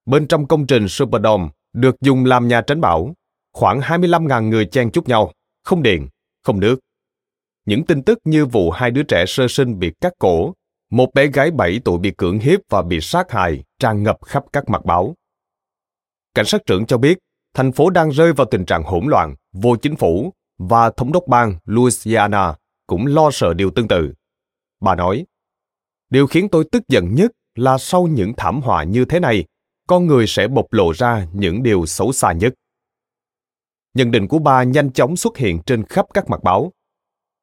[0.05, 3.13] Bên trong công trình Superdome được dùng làm nhà tránh bão,
[3.53, 5.31] khoảng 25.000 người chen chúc nhau,
[5.63, 6.07] không điện,
[6.43, 6.79] không nước.
[7.65, 10.53] Những tin tức như vụ hai đứa trẻ sơ sinh bị cắt cổ,
[10.91, 14.43] một bé gái 7 tuổi bị cưỡng hiếp và bị sát hại tràn ngập khắp
[14.53, 15.15] các mặt báo.
[16.33, 17.17] Cảnh sát trưởng cho biết,
[17.53, 21.23] thành phố đang rơi vào tình trạng hỗn loạn, vô chính phủ và thống đốc
[21.27, 22.55] bang Louisiana
[22.87, 24.13] cũng lo sợ điều tương tự.
[24.81, 25.25] Bà nói,
[26.09, 29.45] điều khiến tôi tức giận nhất là sau những thảm họa như thế này,
[29.87, 32.53] con người sẽ bộc lộ ra những điều xấu xa nhất.
[33.93, 36.71] Nhận định của bà nhanh chóng xuất hiện trên khắp các mặt báo.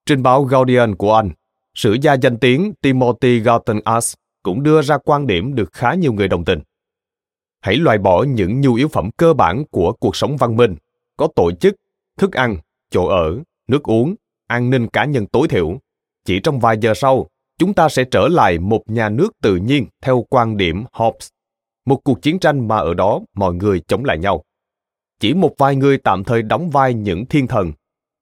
[0.06, 1.30] Trên báo Guardian của Anh,
[1.74, 6.12] sử gia danh tiếng Timothy Galton Ash cũng đưa ra quan điểm được khá nhiều
[6.12, 6.60] người đồng tình.
[7.60, 10.76] Hãy loại bỏ những nhu yếu phẩm cơ bản của cuộc sống văn minh,
[11.16, 11.74] có tổ chức,
[12.18, 12.56] thức ăn,
[12.90, 14.14] chỗ ở, nước uống,
[14.46, 15.78] an ninh cá nhân tối thiểu.
[16.24, 17.26] Chỉ trong vài giờ sau,
[17.58, 21.28] chúng ta sẽ trở lại một nhà nước tự nhiên theo quan điểm Hobbes,
[21.84, 24.44] một cuộc chiến tranh mà ở đó mọi người chống lại nhau.
[25.20, 27.72] Chỉ một vài người tạm thời đóng vai những thiên thần,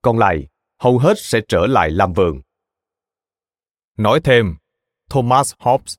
[0.02, 0.46] còn lại
[0.78, 2.40] hầu hết sẽ trở lại làm vườn.
[3.96, 4.56] Nói thêm,
[5.10, 5.94] Thomas Hobbes,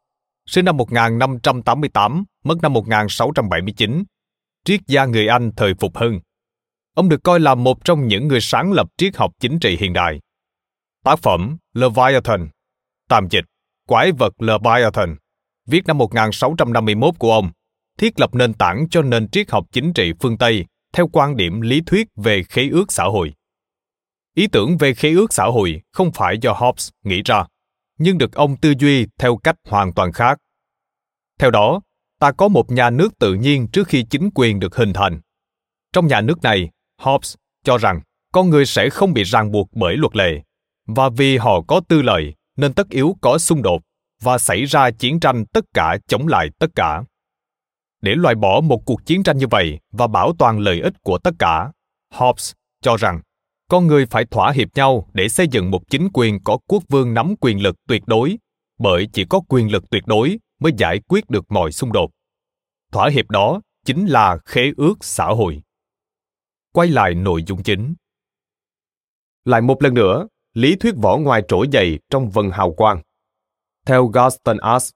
[0.46, 4.04] sinh năm 1588, mất năm 1679,
[4.66, 6.20] triết gia người Anh thời phục hưng.
[6.96, 9.94] Ông được coi là một trong những người sáng lập triết học chính trị hiện
[9.94, 10.20] đại.
[11.04, 12.50] Tác phẩm Leviathan,
[13.10, 13.46] tạm dịch
[13.88, 15.16] Quái vật Leviathan,
[15.66, 17.52] viết năm 1651 của ông,
[17.98, 21.62] thiết lập nền tảng cho nền triết học chính trị phương Tây theo quan điểm
[21.62, 23.34] lý thuyết về khế ước xã hội.
[24.36, 27.46] Ý tưởng về khế ước xã hội không phải do Hobbes nghĩ ra,
[27.98, 30.38] nhưng được ông tư duy theo cách hoàn toàn khác.
[31.40, 31.82] Theo đó,
[32.20, 35.22] ta có một nhà nước tự nhiên trước khi chính quyền được hình thành.
[35.94, 36.70] Trong nhà nước này,
[37.02, 38.02] Hobbes cho rằng
[38.34, 40.42] con người sẽ không bị ràng buộc bởi luật lệ,
[40.88, 43.82] và vì họ có tư lợi nên tất yếu có xung đột
[44.22, 47.04] và xảy ra chiến tranh tất cả chống lại tất cả.
[48.02, 51.18] Để loại bỏ một cuộc chiến tranh như vậy và bảo toàn lợi ích của
[51.18, 51.72] tất cả,
[52.14, 53.22] Hobbes cho rằng
[53.68, 57.14] con người phải thỏa hiệp nhau để xây dựng một chính quyền có quốc vương
[57.14, 58.38] nắm quyền lực tuyệt đối,
[58.80, 62.12] bởi chỉ có quyền lực tuyệt đối mới giải quyết được mọi xung đột.
[62.92, 65.62] Thỏa hiệp đó chính là khế ước xã hội.
[66.74, 67.94] Quay lại nội dung chính.
[69.46, 73.02] Lại một lần nữa, lý thuyết vỏ ngoài trỗi dậy trong vần hào quang.
[73.86, 74.90] Theo Gaston Ash,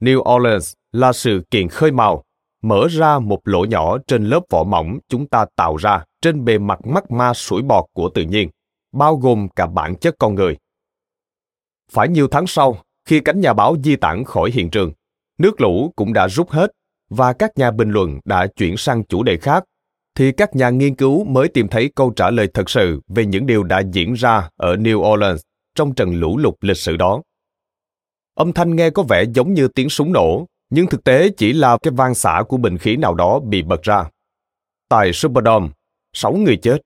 [0.00, 2.24] New Orleans là sự kiện khơi mào,
[2.62, 6.58] mở ra một lỗ nhỏ trên lớp vỏ mỏng chúng ta tạo ra trên bề
[6.58, 8.48] mặt mắt ma sủi bọt của tự nhiên,
[8.92, 10.56] bao gồm cả bản chất con người.
[11.90, 14.92] Phải nhiều tháng sau, khi cánh nhà báo di tản khỏi hiện trường,
[15.38, 16.72] nước lũ cũng đã rút hết
[17.10, 19.64] và các nhà bình luận đã chuyển sang chủ đề khác,
[20.14, 23.46] thì các nhà nghiên cứu mới tìm thấy câu trả lời thật sự về những
[23.46, 25.40] điều đã diễn ra ở New Orleans
[25.74, 27.22] trong trận lũ lụt lịch sử đó.
[28.40, 31.78] Âm thanh nghe có vẻ giống như tiếng súng nổ, nhưng thực tế chỉ là
[31.82, 34.04] cái vang xả của bình khí nào đó bị bật ra.
[34.88, 35.68] Tại Superdome,
[36.12, 36.76] 6 người chết,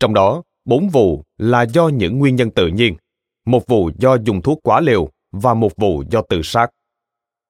[0.00, 2.96] trong đó 4 vụ là do những nguyên nhân tự nhiên,
[3.46, 6.70] một vụ do dùng thuốc quá liều và một vụ do tự sát.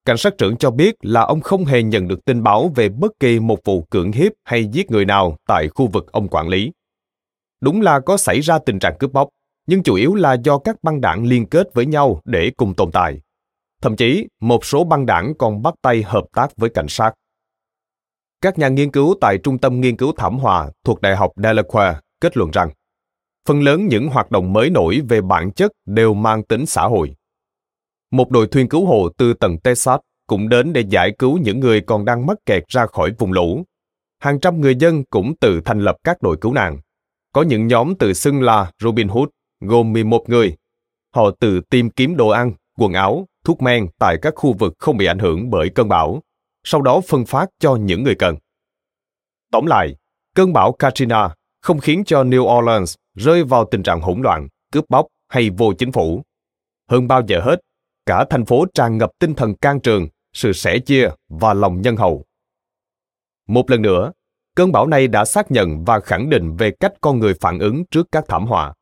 [0.05, 3.13] Cảnh sát trưởng cho biết là ông không hề nhận được tin báo về bất
[3.21, 6.73] kỳ một vụ cưỡng hiếp hay giết người nào tại khu vực ông quản lý.
[7.61, 9.29] Đúng là có xảy ra tình trạng cướp bóc,
[9.67, 12.91] nhưng chủ yếu là do các băng đảng liên kết với nhau để cùng tồn
[12.93, 13.21] tại.
[13.83, 17.13] Thậm chí, một số băng đảng còn bắt tay hợp tác với cảnh sát.
[18.41, 21.95] Các nhà nghiên cứu tại Trung tâm Nghiên cứu Thảm họa thuộc Đại học Delaware
[22.21, 22.71] kết luận rằng,
[23.49, 27.15] phần lớn những hoạt động mới nổi về bản chất đều mang tính xã hội.
[28.11, 31.81] Một đội thuyền cứu hộ từ tầng Texas cũng đến để giải cứu những người
[31.81, 33.65] còn đang mắc kẹt ra khỏi vùng lũ.
[34.19, 36.79] Hàng trăm người dân cũng tự thành lập các đội cứu nạn.
[37.33, 39.29] Có những nhóm tự xưng là Robin Hood,
[39.61, 40.57] gồm 11 người.
[41.15, 44.97] Họ tự tìm kiếm đồ ăn, quần áo, thuốc men tại các khu vực không
[44.97, 46.23] bị ảnh hưởng bởi cơn bão,
[46.65, 48.37] sau đó phân phát cho những người cần.
[49.53, 49.97] Tổng lại,
[50.35, 54.85] cơn bão Katrina không khiến cho New Orleans rơi vào tình trạng hỗn loạn, cướp
[54.89, 56.23] bóc hay vô chính phủ.
[56.91, 57.61] Hơn bao giờ hết,
[58.07, 61.97] cả thành phố tràn ngập tinh thần can trường, sự sẻ chia và lòng nhân
[61.97, 62.25] hậu.
[63.49, 64.13] Một lần nữa,
[64.57, 67.85] cơn bão này đã xác nhận và khẳng định về cách con người phản ứng
[67.91, 68.75] trước các thảm họa.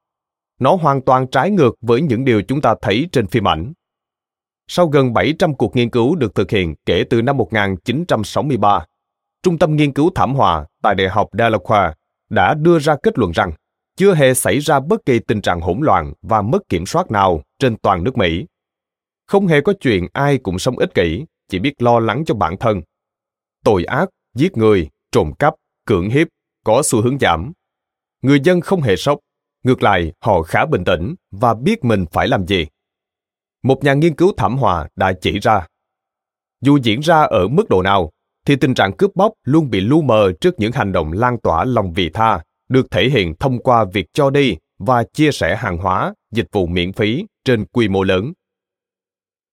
[0.60, 3.72] Nó hoàn toàn trái ngược với những điều chúng ta thấy trên phim ảnh.
[4.68, 8.84] Sau gần 700 cuộc nghiên cứu được thực hiện kể từ năm 1963,
[9.42, 11.92] Trung tâm Nghiên cứu Thảm họa tại Đại học Delaware
[12.30, 13.52] đã đưa ra kết luận rằng
[13.96, 17.42] chưa hề xảy ra bất kỳ tình trạng hỗn loạn và mất kiểm soát nào
[17.58, 18.46] trên toàn nước Mỹ.
[19.26, 22.56] Không hề có chuyện ai cũng sống ích kỷ, chỉ biết lo lắng cho bản
[22.60, 22.82] thân.
[23.64, 25.54] Tội ác, giết người, trộm cắp,
[25.86, 26.28] cưỡng hiếp
[26.64, 27.52] có xu hướng giảm.
[28.22, 29.18] Người dân không hề sốc,
[29.64, 32.66] ngược lại họ khá bình tĩnh và biết mình phải làm gì
[33.62, 35.66] một nhà nghiên cứu thảm họa đã chỉ ra.
[36.60, 38.10] Dù diễn ra ở mức độ nào,
[38.46, 41.64] thì tình trạng cướp bóc luôn bị lu mờ trước những hành động lan tỏa
[41.64, 45.78] lòng vị tha, được thể hiện thông qua việc cho đi và chia sẻ hàng
[45.78, 48.32] hóa, dịch vụ miễn phí trên quy mô lớn.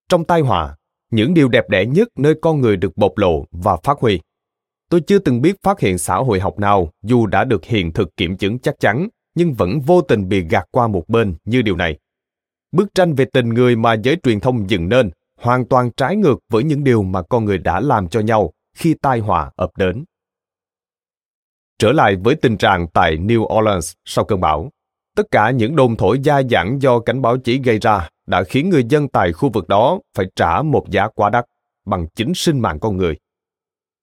[0.09, 0.75] Trong tai họa,
[1.11, 4.19] những điều đẹp đẽ nhất nơi con người được bộc lộ và phát huy.
[4.89, 8.17] Tôi chưa từng biết phát hiện xã hội học nào dù đã được hiện thực
[8.17, 11.75] kiểm chứng chắc chắn, nhưng vẫn vô tình bị gạt qua một bên như điều
[11.75, 11.99] này
[12.71, 16.39] bức tranh về tình người mà giới truyền thông dựng nên hoàn toàn trái ngược
[16.49, 20.03] với những điều mà con người đã làm cho nhau khi tai họa ập đến.
[21.79, 24.71] Trở lại với tình trạng tại New Orleans sau cơn bão,
[25.15, 28.69] tất cả những đồn thổi gia dẳng do cảnh báo chí gây ra đã khiến
[28.69, 31.45] người dân tại khu vực đó phải trả một giá quá đắt
[31.85, 33.17] bằng chính sinh mạng con người.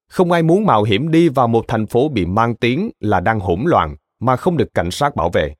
[0.09, 3.41] Không ai muốn mạo hiểm đi vào một thành phố bị mang tiếng là đang
[3.41, 5.55] hỗn loạn mà không được cảnh sát bảo vệ.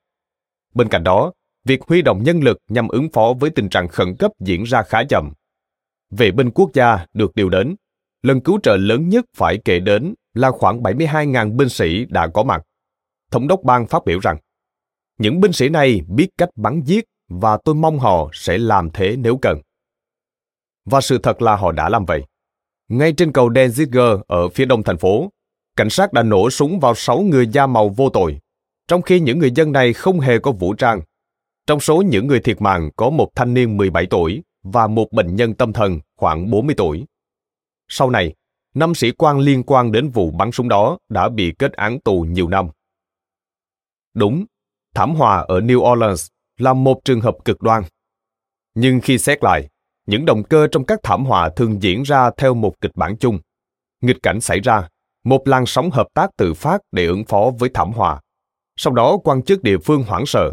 [0.73, 1.31] Bên cạnh đó,
[1.65, 4.83] việc huy động nhân lực nhằm ứng phó với tình trạng khẩn cấp diễn ra
[4.83, 5.33] khá chậm.
[6.11, 7.75] Vệ binh quốc gia được điều đến.
[8.21, 12.43] Lần cứu trợ lớn nhất phải kể đến là khoảng 72.000 binh sĩ đã có
[12.43, 12.61] mặt.
[13.31, 14.37] Thống đốc bang phát biểu rằng,
[15.19, 19.15] những binh sĩ này biết cách bắn giết và tôi mong họ sẽ làm thế
[19.17, 19.59] nếu cần.
[20.85, 22.23] Và sự thật là họ đã làm vậy.
[22.89, 25.29] Ngay trên cầu Denziger ở phía đông thành phố,
[25.75, 28.39] cảnh sát đã nổ súng vào sáu người da màu vô tội,
[28.87, 31.01] trong khi những người dân này không hề có vũ trang.
[31.67, 35.35] Trong số những người thiệt mạng có một thanh niên 17 tuổi và một bệnh
[35.35, 37.05] nhân tâm thần khoảng 40 tuổi.
[37.87, 38.35] Sau này,
[38.73, 42.21] năm sĩ quan liên quan đến vụ bắn súng đó đã bị kết án tù
[42.21, 42.67] nhiều năm.
[44.13, 44.45] Đúng,
[44.95, 47.83] thảm họa ở New Orleans là một trường hợp cực đoan.
[48.75, 49.69] Nhưng khi xét lại,
[50.05, 53.39] những động cơ trong các thảm họa thường diễn ra theo một kịch bản chung.
[54.01, 54.89] Nghịch cảnh xảy ra,
[55.23, 58.21] một làn sóng hợp tác tự phát để ứng phó với thảm họa.
[58.77, 60.51] Sau đó quan chức địa phương hoảng sợ,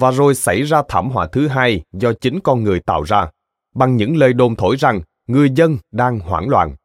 [0.00, 3.30] và rồi xảy ra thảm họa thứ hai do chính con người tạo ra,
[3.74, 6.76] bằng những lời đồn thổi rằng người dân đang hoảng loạn.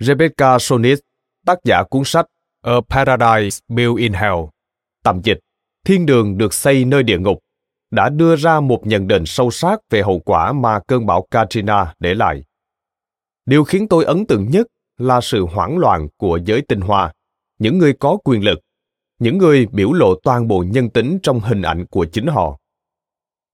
[0.00, 0.98] Rebecca Sonis,
[1.46, 2.26] tác giả cuốn sách
[2.62, 4.36] A Paradise Built in Hell,
[5.02, 5.38] tạm dịch
[5.86, 7.38] Thiên đường được xây nơi địa ngục,
[7.90, 11.94] đã đưa ra một nhận định sâu sắc về hậu quả mà cơn bão Katrina
[11.98, 12.42] để lại.
[13.46, 14.66] Điều khiến tôi ấn tượng nhất
[14.98, 17.12] là sự hoảng loạn của giới tinh hoa,
[17.58, 18.58] những người có quyền lực,
[19.18, 22.58] những người biểu lộ toàn bộ nhân tính trong hình ảnh của chính họ.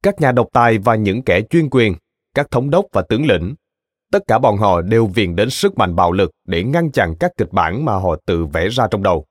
[0.02, 1.94] Các nhà độc tài và những kẻ chuyên quyền,
[2.34, 3.54] các thống đốc và tướng lĩnh,
[4.12, 7.30] tất cả bọn họ đều viện đến sức mạnh bạo lực để ngăn chặn các
[7.36, 9.24] kịch bản mà họ tự vẽ ra trong đầu,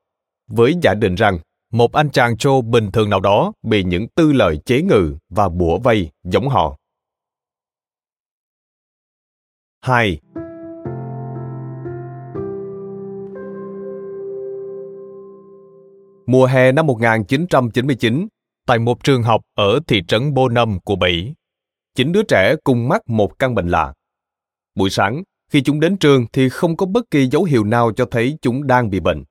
[0.48, 1.39] với giả định rằng
[1.72, 5.50] một anh chàng trô bình thường nào đó bị những tư lợi chế ngự và
[5.50, 6.78] bủa vây giống họ.
[9.82, 10.20] 2.
[16.32, 18.28] Mùa hè năm 1999,
[18.67, 21.34] tại một trường học ở thị trấn Bonham của Bỉ,
[21.96, 23.94] chín đứa trẻ cùng mắc một căn bệnh lạ.
[24.76, 28.06] Buổi sáng, khi chúng đến trường thì không có bất kỳ dấu hiệu nào cho
[28.12, 29.24] thấy chúng đang bị bệnh.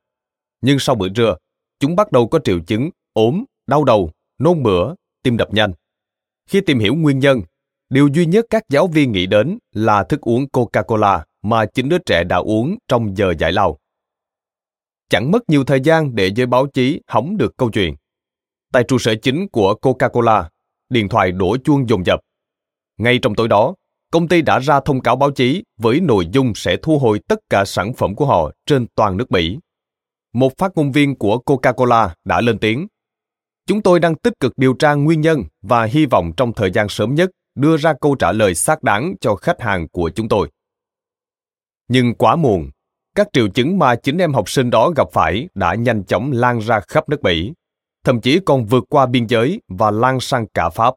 [0.61, 1.37] Nhưng sau bữa trưa,
[1.79, 5.73] chúng bắt đầu có triệu chứng ốm, đau đầu, nôn mửa, tim đập nhanh.
[6.49, 7.43] Khi tìm hiểu nguyên nhân,
[7.91, 11.99] điều duy nhất các giáo viên nghĩ đến là thức uống Coca-Cola mà chính đứa
[11.99, 13.80] trẻ đã uống trong giờ giải lao.
[15.11, 17.95] Chẳng mất nhiều thời gian để giới báo chí hóng được câu chuyện.
[18.73, 20.45] Tại trụ sở chính của Coca-Cola,
[20.89, 22.21] điện thoại đổ chuông dồn dập.
[22.99, 23.75] Ngay trong tối đó,
[24.13, 27.39] công ty đã ra thông cáo báo chí với nội dung sẽ thu hồi tất
[27.51, 29.59] cả sản phẩm của họ trên toàn nước Mỹ
[30.33, 32.87] một phát ngôn viên của Coca-Cola đã lên tiếng.
[33.67, 36.89] Chúng tôi đang tích cực điều tra nguyên nhân và hy vọng trong thời gian
[36.89, 40.51] sớm nhất đưa ra câu trả lời xác đáng cho khách hàng của chúng tôi.
[41.89, 42.71] Nhưng quá muộn,
[43.21, 46.59] các triệu chứng mà chính em học sinh đó gặp phải đã nhanh chóng lan
[46.59, 47.53] ra khắp nước Mỹ,
[48.05, 50.95] thậm chí còn vượt qua biên giới và lan sang cả Pháp.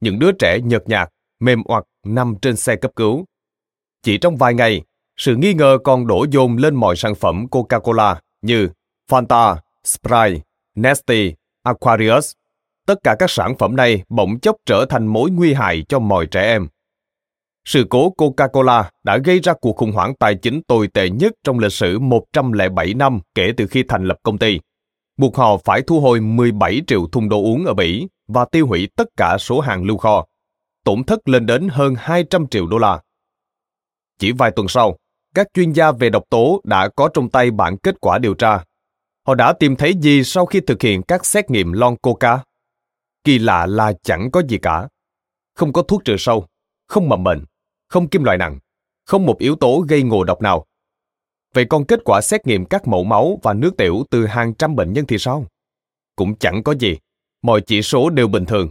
[0.00, 1.08] Những đứa trẻ nhợt nhạt,
[1.40, 3.24] mềm oặt nằm trên xe cấp cứu.
[4.02, 4.82] Chỉ trong vài ngày,
[5.16, 8.68] sự nghi ngờ còn đổ dồn lên mọi sản phẩm Coca-Cola như
[9.10, 10.40] Fanta, Sprite,
[10.74, 11.30] Nestle,
[11.62, 12.32] Aquarius.
[12.86, 16.26] Tất cả các sản phẩm này bỗng chốc trở thành mối nguy hại cho mọi
[16.26, 16.68] trẻ em.
[17.64, 21.58] Sự cố Coca-Cola đã gây ra cuộc khủng hoảng tài chính tồi tệ nhất trong
[21.58, 24.60] lịch sử 107 năm kể từ khi thành lập công ty.
[25.16, 28.88] Buộc họ phải thu hồi 17 triệu thùng đồ uống ở Bỉ và tiêu hủy
[28.96, 30.26] tất cả số hàng lưu kho.
[30.84, 33.00] Tổn thất lên đến hơn 200 triệu đô la.
[34.18, 34.96] Chỉ vài tuần sau,
[35.34, 38.64] các chuyên gia về độc tố đã có trong tay bản kết quả điều tra.
[39.26, 42.38] Họ đã tìm thấy gì sau khi thực hiện các xét nghiệm lon coca?
[43.24, 44.88] Kỳ lạ là chẳng có gì cả.
[45.54, 46.46] Không có thuốc trừ sâu,
[46.88, 47.44] không mầm bệnh,
[47.94, 48.58] không kim loại nặng,
[49.04, 50.66] không một yếu tố gây ngộ độc nào.
[51.52, 54.76] Vậy còn kết quả xét nghiệm các mẫu máu và nước tiểu từ hàng trăm
[54.76, 55.46] bệnh nhân thì sao?
[56.16, 56.96] Cũng chẳng có gì,
[57.42, 58.68] mọi chỉ số đều bình thường.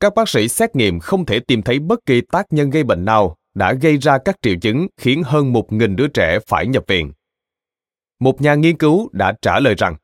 [0.00, 3.04] Các bác sĩ xét nghiệm không thể tìm thấy bất kỳ tác nhân gây bệnh
[3.04, 6.84] nào đã gây ra các triệu chứng khiến hơn một nghìn đứa trẻ phải nhập
[6.86, 7.12] viện.
[8.20, 9.96] Một nhà nghiên cứu đã trả lời rằng,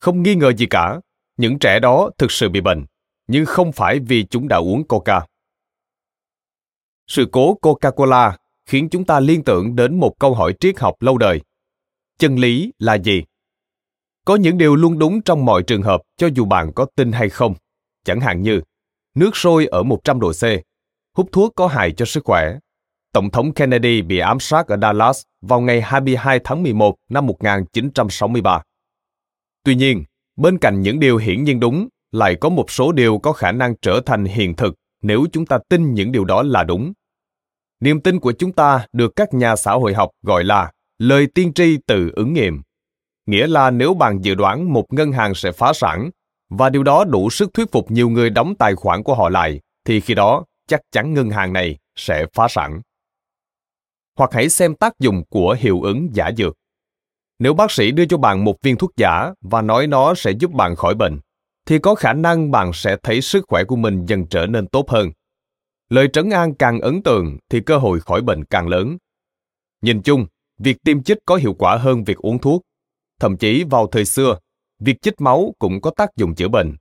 [0.00, 1.00] không nghi ngờ gì cả,
[1.36, 2.84] những trẻ đó thực sự bị bệnh,
[3.26, 5.26] nhưng không phải vì chúng đã uống coca.
[7.06, 8.32] Sự cố Coca-Cola
[8.66, 11.40] khiến chúng ta liên tưởng đến một câu hỏi triết học lâu đời.
[12.18, 13.22] Chân lý là gì?
[14.24, 17.28] Có những điều luôn đúng trong mọi trường hợp cho dù bạn có tin hay
[17.28, 17.54] không.
[18.04, 18.60] Chẳng hạn như,
[19.14, 20.42] nước sôi ở 100 độ C,
[21.16, 22.58] hút thuốc có hại cho sức khỏe,
[23.16, 28.62] Tổng thống Kennedy bị ám sát ở Dallas vào ngày 22 tháng 11 năm 1963.
[29.64, 30.04] Tuy nhiên,
[30.36, 33.74] bên cạnh những điều hiển nhiên đúng, lại có một số điều có khả năng
[33.82, 36.92] trở thành hiện thực nếu chúng ta tin những điều đó là đúng.
[37.80, 41.52] Niềm tin của chúng ta được các nhà xã hội học gọi là lời tiên
[41.52, 42.62] tri từ ứng nghiệm.
[43.26, 46.10] Nghĩa là nếu bạn dự đoán một ngân hàng sẽ phá sản
[46.50, 49.60] và điều đó đủ sức thuyết phục nhiều người đóng tài khoản của họ lại,
[49.84, 52.80] thì khi đó chắc chắn ngân hàng này sẽ phá sản.
[54.16, 56.54] Hoặc hãy xem tác dụng của hiệu ứng giả dược.
[57.38, 60.50] Nếu bác sĩ đưa cho bạn một viên thuốc giả và nói nó sẽ giúp
[60.50, 61.18] bạn khỏi bệnh,
[61.66, 64.90] thì có khả năng bạn sẽ thấy sức khỏe của mình dần trở nên tốt
[64.90, 65.10] hơn.
[65.88, 68.96] Lời trấn an càng ấn tượng thì cơ hội khỏi bệnh càng lớn.
[69.82, 70.26] Nhìn chung,
[70.58, 72.62] việc tiêm chích có hiệu quả hơn việc uống thuốc.
[73.20, 74.38] Thậm chí vào thời xưa,
[74.78, 76.76] việc chích máu cũng có tác dụng chữa bệnh.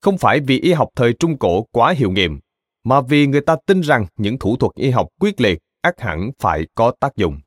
[0.00, 2.40] Không phải vì y học thời Trung Cổ quá hiệu nghiệm,
[2.84, 6.30] mà vì người ta tin rằng những thủ thuật y học quyết liệt ắt hẳn
[6.38, 7.40] phải có tác dụng.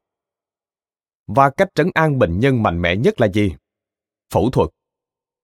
[1.28, 3.56] Và cách trấn an bệnh nhân mạnh mẽ nhất là gì?
[4.34, 4.70] Phẫu thuật.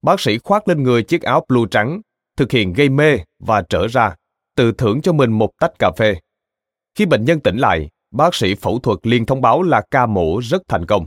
[0.02, 2.02] Bác sĩ khoác lên người chiếc áo blue trắng,
[2.38, 4.16] thực hiện gây mê và trở ra,
[4.56, 6.16] tự thưởng cho mình một tách cà phê.
[6.96, 10.40] Khi bệnh nhân tỉnh lại, bác sĩ phẫu thuật liền thông báo là ca mổ
[10.44, 11.06] rất thành công.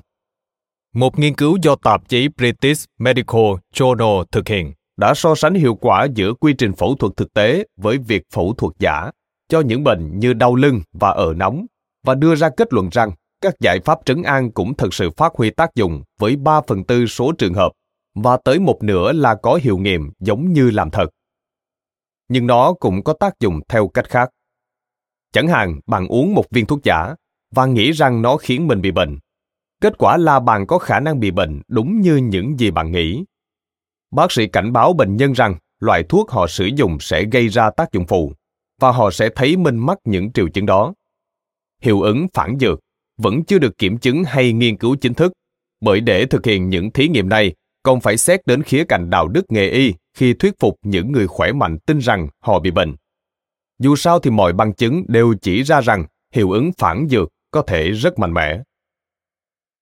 [0.95, 5.74] Một nghiên cứu do tạp chí British Medical Journal thực hiện đã so sánh hiệu
[5.74, 9.11] quả giữa quy trình phẫu thuật thực tế với việc phẫu thuật giả
[9.49, 11.66] cho những bệnh như đau lưng và ở nóng
[12.05, 15.32] và đưa ra kết luận rằng các giải pháp trấn an cũng thật sự phát
[15.34, 17.72] huy tác dụng với 3 phần tư số trường hợp
[18.14, 21.06] và tới một nửa là có hiệu nghiệm giống như làm thật.
[22.28, 24.30] Nhưng nó cũng có tác dụng theo cách khác.
[25.32, 27.14] Chẳng hạn bạn uống một viên thuốc giả
[27.54, 29.18] và nghĩ rằng nó khiến mình bị bệnh.
[29.80, 33.24] Kết quả là bạn có khả năng bị bệnh đúng như những gì bạn nghĩ.
[34.10, 37.70] Bác sĩ cảnh báo bệnh nhân rằng loại thuốc họ sử dụng sẽ gây ra
[37.70, 38.32] tác dụng phụ
[38.80, 40.94] và họ sẽ thấy mình mắc những triệu chứng đó.
[41.82, 42.80] Hiệu ứng phản dược
[43.16, 45.32] vẫn chưa được kiểm chứng hay nghiên cứu chính thức,
[45.80, 49.28] bởi để thực hiện những thí nghiệm này còn phải xét đến khía cạnh đạo
[49.28, 52.96] đức nghề y khi thuyết phục những người khỏe mạnh tin rằng họ bị bệnh.
[53.78, 56.04] Dù sao thì mọi bằng chứng đều chỉ ra rằng
[56.34, 58.62] hiệu ứng phản dược có thể rất mạnh mẽ.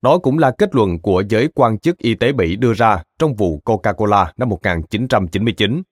[0.02, 3.34] Đó cũng là kết luận của giới quan chức y tế Bỉ đưa ra trong
[3.34, 5.82] vụ Coca-Cola năm 1999.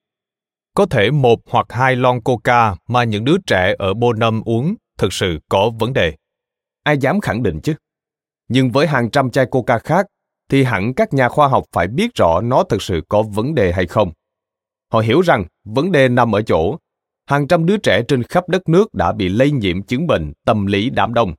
[0.73, 5.13] Có thể một hoặc hai lon coca mà những đứa trẻ ở Bonham uống thực
[5.13, 6.15] sự có vấn đề.
[6.83, 7.73] Ai dám khẳng định chứ?
[8.47, 10.05] Nhưng với hàng trăm chai coca khác,
[10.49, 13.71] thì hẳn các nhà khoa học phải biết rõ nó thực sự có vấn đề
[13.71, 14.11] hay không.
[14.91, 16.77] Họ hiểu rằng vấn đề nằm ở chỗ
[17.25, 20.65] hàng trăm đứa trẻ trên khắp đất nước đã bị lây nhiễm chứng bệnh tâm
[20.65, 21.33] lý đám đông.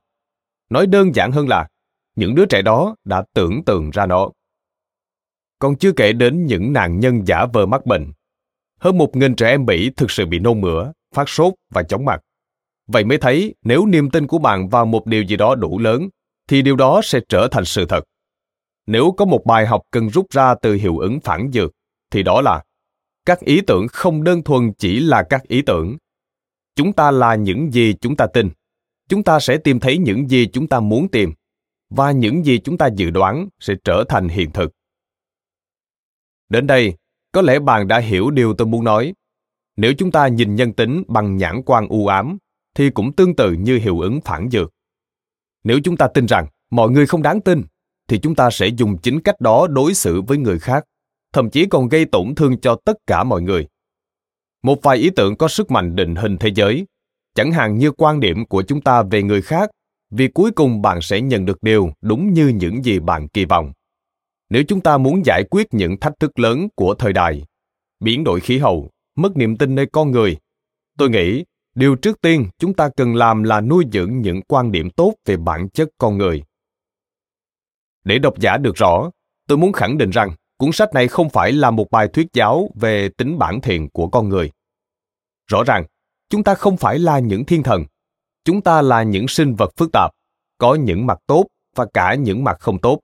[0.69, 1.67] Nói đơn giản hơn là
[2.15, 4.29] những đứa trẻ đó đã tưởng tượng ra nó.
[5.59, 8.11] Còn chưa kể đến những nạn nhân giả vờ mắc bệnh.
[8.79, 12.05] Hơn một nghìn trẻ em Mỹ thực sự bị nôn mửa, phát sốt và chóng
[12.05, 12.21] mặt.
[12.87, 16.09] Vậy mới thấy nếu niềm tin của bạn vào một điều gì đó đủ lớn,
[16.47, 18.03] thì điều đó sẽ trở thành sự thật.
[18.87, 21.71] Nếu có một bài học cần rút ra từ hiệu ứng phản dược,
[22.11, 22.63] thì đó là
[23.25, 25.97] các ý tưởng không đơn thuần chỉ là các ý tưởng.
[26.75, 28.49] Chúng ta là những gì chúng ta tin.
[29.09, 31.33] Chúng ta sẽ tìm thấy những gì chúng ta muốn tìm
[31.89, 34.71] và những gì chúng ta dự đoán sẽ trở thành hiện thực.
[36.49, 36.93] Đến đây,
[37.31, 39.13] có lẽ bạn đã hiểu điều tôi muốn nói.
[39.75, 42.37] Nếu chúng ta nhìn nhân tính bằng nhãn quan u ám,
[42.75, 44.71] thì cũng tương tự như hiệu ứng phản dược.
[45.63, 47.63] Nếu chúng ta tin rằng mọi người không đáng tin,
[48.11, 50.83] thì chúng ta sẽ dùng chính cách đó đối xử với người khác,
[51.33, 53.67] thậm chí còn gây tổn thương cho tất cả mọi người.
[54.63, 56.85] Một vài ý tưởng có sức mạnh định hình thế giới,
[57.35, 59.69] chẳng hạn như quan điểm của chúng ta về người khác
[60.09, 63.71] vì cuối cùng bạn sẽ nhận được điều đúng như những gì bạn kỳ vọng.
[64.49, 67.43] Nếu chúng ta muốn giải quyết những thách thức lớn của thời đại,
[67.99, 70.37] biến đổi khí hậu, mất niềm tin nơi con người,
[70.97, 71.43] tôi nghĩ
[71.75, 75.37] điều trước tiên chúng ta cần làm là nuôi dưỡng những quan điểm tốt về
[75.37, 76.43] bản chất con người.
[78.03, 79.11] Để độc giả được rõ,
[79.47, 82.69] tôi muốn khẳng định rằng cuốn sách này không phải là một bài thuyết giáo
[82.75, 84.51] về tính bản thiện của con người.
[85.47, 85.85] Rõ ràng,
[86.29, 87.85] chúng ta không phải là những thiên thần.
[88.45, 90.11] Chúng ta là những sinh vật phức tạp
[90.57, 91.45] có những mặt tốt
[91.75, 92.99] và cả những mặt không tốt.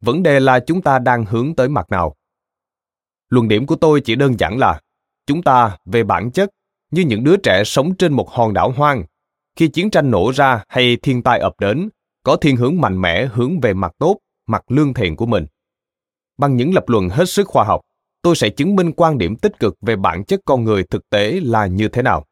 [0.00, 2.14] Vấn đề là chúng ta đang hướng tới mặt nào.
[3.28, 4.80] Luận điểm của tôi chỉ đơn giản là
[5.26, 6.50] chúng ta về bản chất
[6.90, 9.04] như những đứa trẻ sống trên một hòn đảo hoang.
[9.56, 11.88] Khi chiến tranh nổ ra hay thiên tai ập đến
[12.22, 15.46] có thiên hướng mạnh mẽ hướng về mặt tốt mặt lương thiện của mình.
[16.38, 17.80] Bằng những lập luận hết sức khoa học,
[18.22, 21.40] tôi sẽ chứng minh quan điểm tích cực về bản chất con người thực tế
[21.42, 22.26] là như thế nào.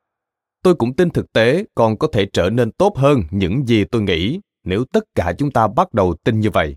[0.62, 4.02] Tôi cũng tin thực tế còn có thể trở nên tốt hơn những gì tôi
[4.02, 6.76] nghĩ nếu tất cả chúng ta bắt đầu tin như vậy.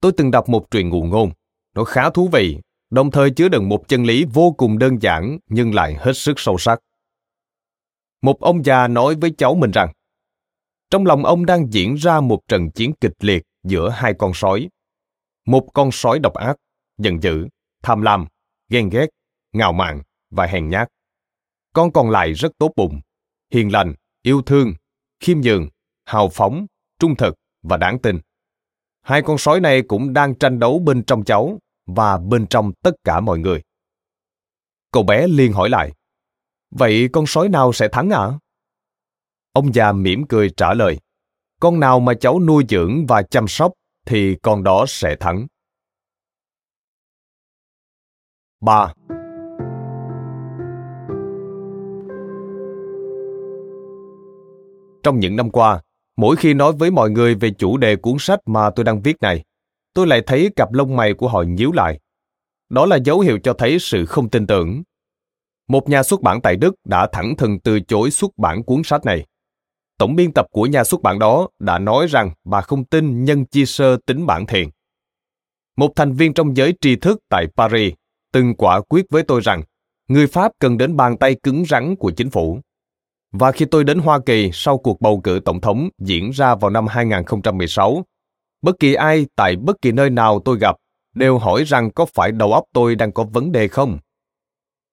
[0.00, 1.30] Tôi từng đọc một truyền ngụ ngôn,
[1.74, 2.58] nó khá thú vị,
[2.90, 6.40] đồng thời chứa đựng một chân lý vô cùng đơn giản nhưng lại hết sức
[6.40, 6.80] sâu sắc.
[8.22, 9.92] Một ông già nói với cháu mình rằng,
[10.90, 14.68] Trong lòng ông đang diễn ra một trận chiến kịch liệt giữa hai con sói.
[15.46, 16.56] Một con sói độc ác,
[16.98, 17.48] giận dữ,
[17.82, 18.26] tham lam,
[18.68, 19.06] ghen ghét,
[19.52, 20.88] ngạo mạn và hèn nhát.
[21.72, 23.00] Con còn lại rất tốt bụng,
[23.52, 24.72] hiền lành, yêu thương,
[25.20, 25.68] khiêm nhường,
[26.04, 26.66] hào phóng,
[26.98, 28.20] trung thực và đáng tin.
[29.02, 32.94] Hai con sói này cũng đang tranh đấu bên trong cháu và bên trong tất
[33.04, 33.62] cả mọi người.
[34.90, 35.92] Cậu bé liền hỏi lại,
[36.70, 38.18] vậy con sói nào sẽ thắng ạ?
[38.18, 38.38] À?
[39.52, 40.98] Ông già mỉm cười trả lời,
[41.62, 43.72] con nào mà cháu nuôi dưỡng và chăm sóc
[44.06, 45.46] thì con đó sẽ thắng.
[48.60, 48.92] 3.
[55.02, 55.82] Trong những năm qua,
[56.16, 59.16] mỗi khi nói với mọi người về chủ đề cuốn sách mà tôi đang viết
[59.20, 59.44] này,
[59.94, 62.00] tôi lại thấy cặp lông mày của họ nhíu lại.
[62.68, 64.82] Đó là dấu hiệu cho thấy sự không tin tưởng.
[65.68, 69.04] Một nhà xuất bản tại Đức đã thẳng thừng từ chối xuất bản cuốn sách
[69.04, 69.26] này.
[70.02, 73.44] Tổng biên tập của nhà xuất bản đó đã nói rằng bà không tin nhân
[73.46, 74.70] chi sơ tính bản thiện.
[75.76, 77.92] Một thành viên trong giới tri thức tại Paris
[78.32, 79.62] từng quả quyết với tôi rằng
[80.08, 82.58] người Pháp cần đến bàn tay cứng rắn của chính phủ.
[83.32, 86.70] Và khi tôi đến Hoa Kỳ sau cuộc bầu cử tổng thống diễn ra vào
[86.70, 88.04] năm 2016,
[88.62, 90.76] bất kỳ ai tại bất kỳ nơi nào tôi gặp
[91.14, 93.98] đều hỏi rằng có phải đầu óc tôi đang có vấn đề không.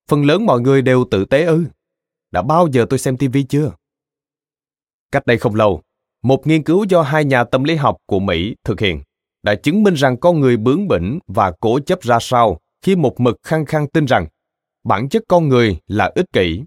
[0.08, 1.64] Phần lớn mọi người đều tự tế ư.
[2.30, 3.72] Đã bao giờ tôi xem TV chưa?
[5.12, 5.82] Cách đây không lâu,
[6.22, 9.02] một nghiên cứu do hai nhà tâm lý học của Mỹ thực hiện
[9.42, 13.20] đã chứng minh rằng con người bướng bỉnh và cố chấp ra sao khi một
[13.20, 14.26] mực khăng khăng tin rằng
[14.84, 16.62] bản chất con người là ích kỷ.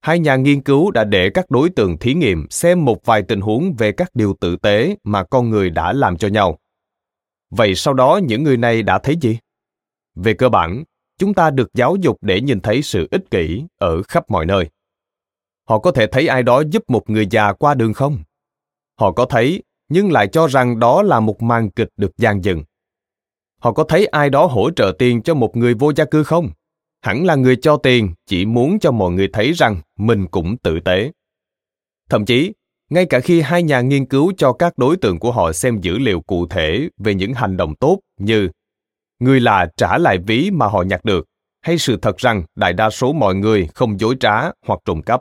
[0.00, 3.40] Hai nhà nghiên cứu đã để các đối tượng thí nghiệm xem một vài tình
[3.40, 6.58] huống về các điều tử tế mà con người đã làm cho nhau.
[7.50, 9.38] Vậy sau đó những người này đã thấy gì?
[10.14, 10.84] Về cơ bản,
[11.18, 14.68] chúng ta được giáo dục để nhìn thấy sự ích kỷ ở khắp mọi nơi.
[15.68, 18.18] Họ có thể thấy ai đó giúp một người già qua đường không?
[19.00, 22.64] Họ có thấy, nhưng lại cho rằng đó là một màn kịch được dàn dựng.
[23.60, 26.50] Họ có thấy ai đó hỗ trợ tiền cho một người vô gia cư không?
[27.00, 30.80] Hẳn là người cho tiền chỉ muốn cho mọi người thấy rằng mình cũng tử
[30.80, 31.10] tế.
[32.10, 32.52] Thậm chí,
[32.90, 35.98] ngay cả khi hai nhà nghiên cứu cho các đối tượng của họ xem dữ
[35.98, 38.48] liệu cụ thể về những hành động tốt như
[39.18, 41.26] người là trả lại ví mà họ nhặt được
[41.60, 45.20] hay sự thật rằng đại đa số mọi người không dối trá hoặc trộm cắp.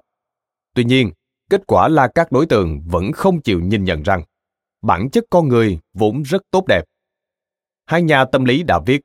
[0.74, 1.12] Tuy nhiên,
[1.50, 4.24] kết quả là các đối tượng vẫn không chịu nhìn nhận rằng
[4.82, 6.84] bản chất con người vốn rất tốt đẹp.
[7.86, 9.02] Hai nhà tâm lý đã viết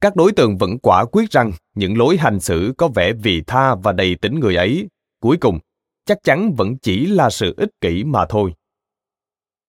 [0.00, 3.74] các đối tượng vẫn quả quyết rằng những lối hành xử có vẻ vị tha
[3.74, 4.88] và đầy tính người ấy.
[5.20, 5.58] Cuối cùng
[6.04, 8.54] chắc chắn vẫn chỉ là sự ích kỷ mà thôi.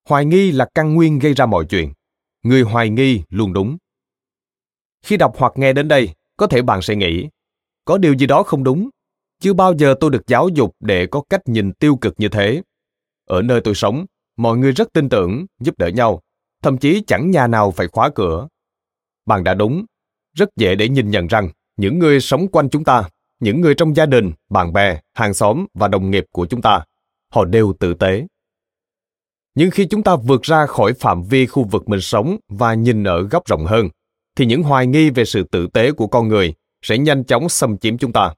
[0.09, 1.93] Hoài nghi là căn nguyên gây ra mọi chuyện.
[2.43, 3.78] Người hoài nghi luôn đúng.
[5.01, 7.30] Khi đọc hoặc nghe đến đây có thể bạn sẽ nghĩ
[7.86, 8.89] có điều gì đó không đúng
[9.39, 12.61] chưa bao giờ tôi được giáo dục để có cách nhìn tiêu cực như thế
[13.27, 14.05] ở nơi tôi sống
[14.38, 16.21] mọi người rất tin tưởng giúp đỡ nhau
[16.63, 18.47] thậm chí chẳng nhà nào phải khóa cửa.
[19.25, 19.85] Bạn đã đúng,
[20.35, 23.09] rất dễ để nhìn nhận rằng những người sống quanh chúng ta,
[23.39, 26.83] những người trong gia đình, bạn bè, hàng xóm và đồng nghiệp của chúng ta,
[27.33, 28.25] họ đều tử tế.
[29.55, 33.03] Nhưng khi chúng ta vượt ra khỏi phạm vi khu vực mình sống và nhìn
[33.03, 33.89] ở góc rộng hơn,
[34.35, 37.77] thì những hoài nghi về sự tử tế của con người sẽ nhanh chóng xâm
[37.77, 38.33] chiếm chúng ta.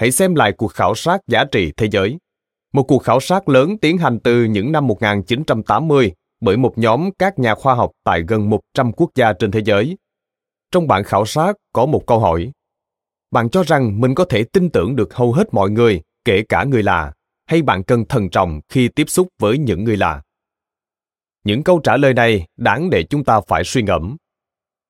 [0.00, 2.18] Hãy xem lại cuộc khảo sát giá trị thế giới.
[2.72, 7.38] Một cuộc khảo sát lớn tiến hành từ những năm 1980 bởi một nhóm các
[7.38, 9.98] nhà khoa học tại gần 100 quốc gia trên thế giới.
[10.70, 12.52] Trong bản khảo sát có một câu hỏi.
[13.30, 16.64] Bạn cho rằng mình có thể tin tưởng được hầu hết mọi người, kể cả
[16.64, 17.12] người lạ,
[17.46, 20.22] hay bạn cần thận trọng khi tiếp xúc với những người lạ?
[21.44, 24.16] Những câu trả lời này đáng để chúng ta phải suy ngẫm.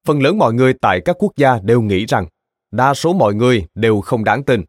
[0.07, 2.27] Phần lớn mọi người tại các quốc gia đều nghĩ rằng
[2.71, 4.65] đa số mọi người đều không đáng tin.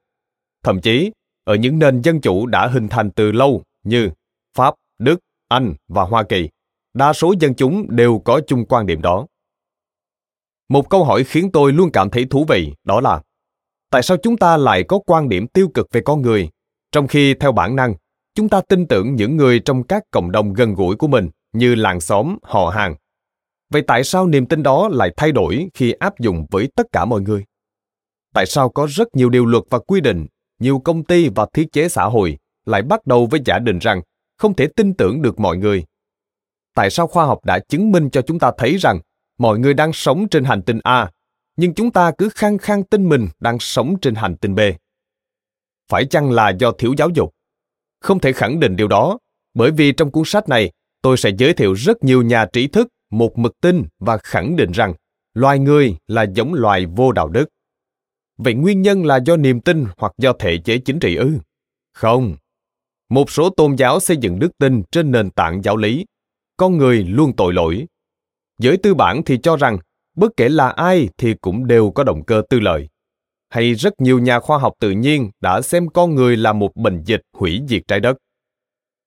[0.64, 1.12] Thậm chí,
[1.44, 4.10] ở những nền dân chủ đã hình thành từ lâu như
[4.58, 6.50] Pháp, Đức, Anh và Hoa Kỳ,
[6.94, 9.28] đa số dân chúng đều có chung quan điểm đó.
[10.70, 13.22] Một câu hỏi khiến tôi luôn cảm thấy thú vị đó là
[13.90, 16.50] tại sao chúng ta lại có quan điểm tiêu cực về con người,
[16.92, 17.94] trong khi theo bản năng,
[18.36, 21.76] chúng ta tin tưởng những người trong các cộng đồng gần gũi của mình như
[21.76, 22.96] làng xóm, họ hàng.
[23.70, 27.06] Vậy tại sao niềm tin đó lại thay đổi khi áp dụng với tất cả
[27.06, 27.44] mọi người?
[28.34, 30.28] Tại sao có rất nhiều điều luật và quy định,
[30.62, 34.02] nhiều công ty và thiết chế xã hội lại bắt đầu với giả định rằng
[34.38, 35.86] không thể tin tưởng được mọi người
[36.76, 39.00] tại sao khoa học đã chứng minh cho chúng ta thấy rằng
[39.38, 41.12] mọi người đang sống trên hành tinh A,
[41.58, 44.60] nhưng chúng ta cứ khăng khăng tin mình đang sống trên hành tinh B.
[45.90, 47.34] Phải chăng là do thiếu giáo dục?
[48.00, 49.18] Không thể khẳng định điều đó,
[49.54, 52.88] bởi vì trong cuốn sách này, tôi sẽ giới thiệu rất nhiều nhà trí thức
[53.12, 54.94] một mực tin và khẳng định rằng
[55.34, 57.46] loài người là giống loài vô đạo đức.
[58.44, 61.40] Vậy nguyên nhân là do niềm tin hoặc do thể chế chính trị ư?
[61.94, 62.36] Không.
[63.10, 66.06] một số tôn giáo xây dựng đức tin trên nền tảng giáo lý.
[66.58, 67.88] Con người luôn tội lỗi.
[68.58, 69.78] Giới tư bản thì cho rằng,
[70.16, 72.90] bất kể là ai thì cũng đều có động cơ tư lợi.
[73.50, 77.04] Hay rất nhiều nhà khoa học tự nhiên đã xem con người là một bệnh
[77.04, 78.18] dịch hủy diệt trái đất.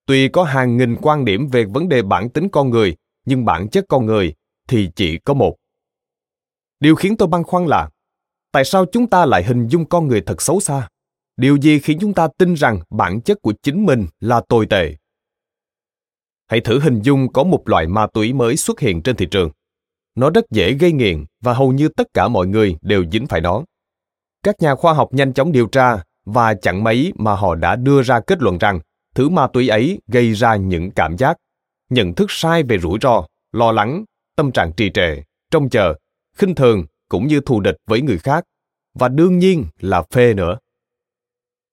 [0.06, 3.68] Tuy có hàng nghìn quan điểm về vấn đề bản tính con người, nhưng bản
[3.68, 4.34] chất con người
[4.68, 5.56] thì chỉ có một.
[6.80, 7.90] Điều khiến tôi băn khoăn là
[8.54, 10.88] tại sao chúng ta lại hình dung con người thật xấu xa?
[11.36, 14.94] Điều gì khiến chúng ta tin rằng bản chất của chính mình là tồi tệ?
[16.46, 19.50] Hãy thử hình dung có một loại ma túy mới xuất hiện trên thị trường.
[20.14, 23.40] Nó rất dễ gây nghiện và hầu như tất cả mọi người đều dính phải
[23.40, 23.64] nó.
[24.42, 28.02] Các nhà khoa học nhanh chóng điều tra và chẳng mấy mà họ đã đưa
[28.02, 28.80] ra kết luận rằng
[29.14, 31.36] thứ ma túy ấy gây ra những cảm giác,
[31.90, 34.04] nhận thức sai về rủi ro, lo lắng,
[34.36, 35.94] tâm trạng trì trệ, trông chờ,
[36.36, 36.84] khinh thường
[37.14, 38.44] cũng như thù địch với người khác,
[38.94, 40.58] và đương nhiên là phê nữa.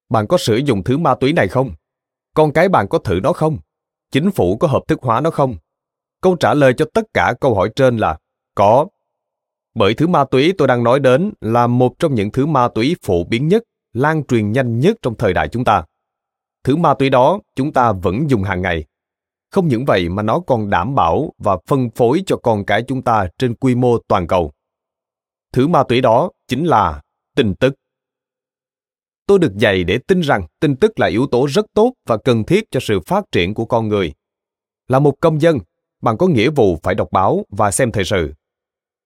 [0.09, 1.71] Bạn có sử dụng thứ ma túy này không?
[2.35, 3.57] Con cái bạn có thử nó không?
[4.11, 5.55] Chính phủ có hợp thức hóa nó không?
[6.21, 8.17] Câu trả lời cho tất cả câu hỏi trên là
[8.55, 8.87] có.
[9.75, 12.95] Bởi thứ ma túy tôi đang nói đến là một trong những thứ ma túy
[13.03, 13.63] phổ biến nhất,
[13.93, 15.83] lan truyền nhanh nhất trong thời đại chúng ta.
[16.63, 18.85] Thứ ma túy đó chúng ta vẫn dùng hàng ngày.
[19.51, 23.01] Không những vậy mà nó còn đảm bảo và phân phối cho con cái chúng
[23.01, 24.51] ta trên quy mô toàn cầu
[25.53, 27.01] thứ ma túy đó chính là
[27.35, 27.73] tin tức.
[29.25, 32.43] Tôi được dạy để tin rằng tin tức là yếu tố rất tốt và cần
[32.43, 34.13] thiết cho sự phát triển của con người.
[34.87, 35.59] Là một công dân,
[36.01, 38.33] bạn có nghĩa vụ phải đọc báo và xem thời sự.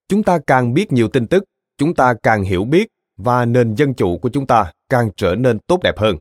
[0.08, 1.43] Chúng ta càng biết nhiều tin tức,
[1.78, 2.88] chúng ta càng hiểu biết
[3.18, 6.18] và nền dân chủ của chúng ta càng trở nên tốt đẹp hơn.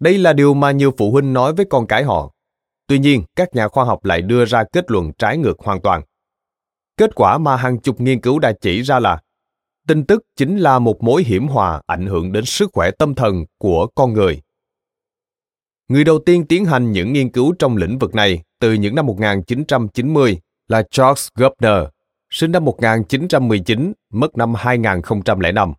[0.00, 2.32] Đây là điều mà nhiều phụ huynh nói với con cái họ.
[2.86, 6.02] Tuy nhiên, các nhà khoa học lại đưa ra kết luận trái ngược hoàn toàn.
[6.96, 9.20] Kết quả mà hàng chục nghiên cứu đã chỉ ra là
[9.88, 13.44] tin tức chính là một mối hiểm họa ảnh hưởng đến sức khỏe tâm thần
[13.58, 14.40] của con người.
[15.88, 19.06] Người đầu tiên tiến hành những nghiên cứu trong lĩnh vực này từ những năm
[19.06, 21.84] 1990 là Charles Gubner,
[22.30, 25.72] sinh năm 1919, mất năm 2005.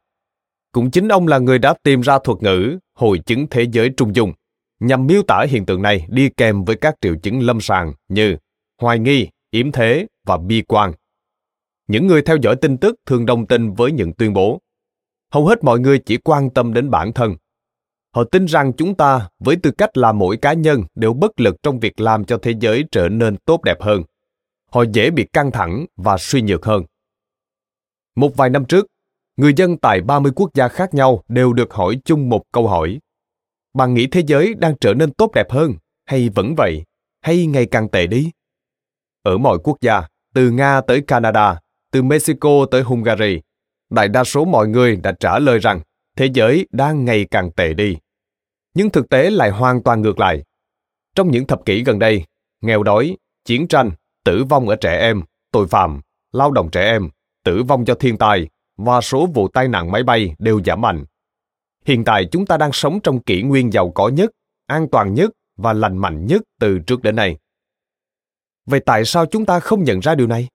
[0.72, 4.16] Cũng chính ông là người đã tìm ra thuật ngữ hội chứng thế giới trung
[4.16, 4.34] dung,
[4.80, 8.38] nhằm miêu tả hiện tượng này đi kèm với các triệu chứng lâm sàng như
[8.82, 10.92] hoài nghi, yếm thế và bi quan
[11.88, 14.62] những người theo dõi tin tức thường đồng tình với những tuyên bố.
[15.32, 17.36] Hầu hết mọi người chỉ quan tâm đến bản thân.
[18.16, 21.56] Họ tin rằng chúng ta với tư cách là mỗi cá nhân đều bất lực
[21.64, 24.04] trong việc làm cho thế giới trở nên tốt đẹp hơn.
[24.72, 26.84] Họ dễ bị căng thẳng và suy nhược hơn.
[28.16, 28.88] Một vài năm trước
[29.38, 33.00] người dân tại 30 quốc gia khác nhau đều được hỏi chung một câu hỏi.
[33.74, 35.74] Bạn nghĩ thế giới đang trở nên tốt đẹp hơn,
[36.06, 36.84] hay vẫn vậy,
[37.22, 38.32] hay ngày càng tệ đi?
[39.24, 40.02] Ở mọi quốc gia,
[40.34, 41.60] từ Nga tới Canada,
[41.96, 43.42] từ Mexico tới Hungary,
[43.90, 45.82] đại đa số mọi người đã trả lời rằng
[46.18, 47.98] thế giới đang ngày càng tệ đi.
[48.74, 50.44] Nhưng thực tế lại hoàn toàn ngược lại.
[51.16, 52.26] Trong những thập kỷ gần đây,
[52.62, 53.92] nghèo đói, chiến tranh,
[54.24, 55.22] tử vong ở trẻ em,
[55.52, 57.10] tội phạm, lao động trẻ em,
[57.44, 61.06] tử vong do thiên tai và số vụ tai nạn máy bay đều giảm mạnh.
[61.86, 64.32] Hiện tại chúng ta đang sống trong kỷ nguyên giàu có nhất,
[64.66, 67.38] an toàn nhất và lành mạnh nhất từ trước đến nay.
[68.66, 70.48] Vậy tại sao chúng ta không nhận ra điều này?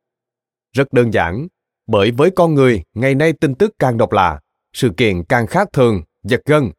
[0.73, 1.47] Rất đơn giản,
[1.87, 4.41] bởi với con người, ngày nay tin tức càng độc lạ,
[4.73, 6.71] sự kiện càng khác thường, giật gân.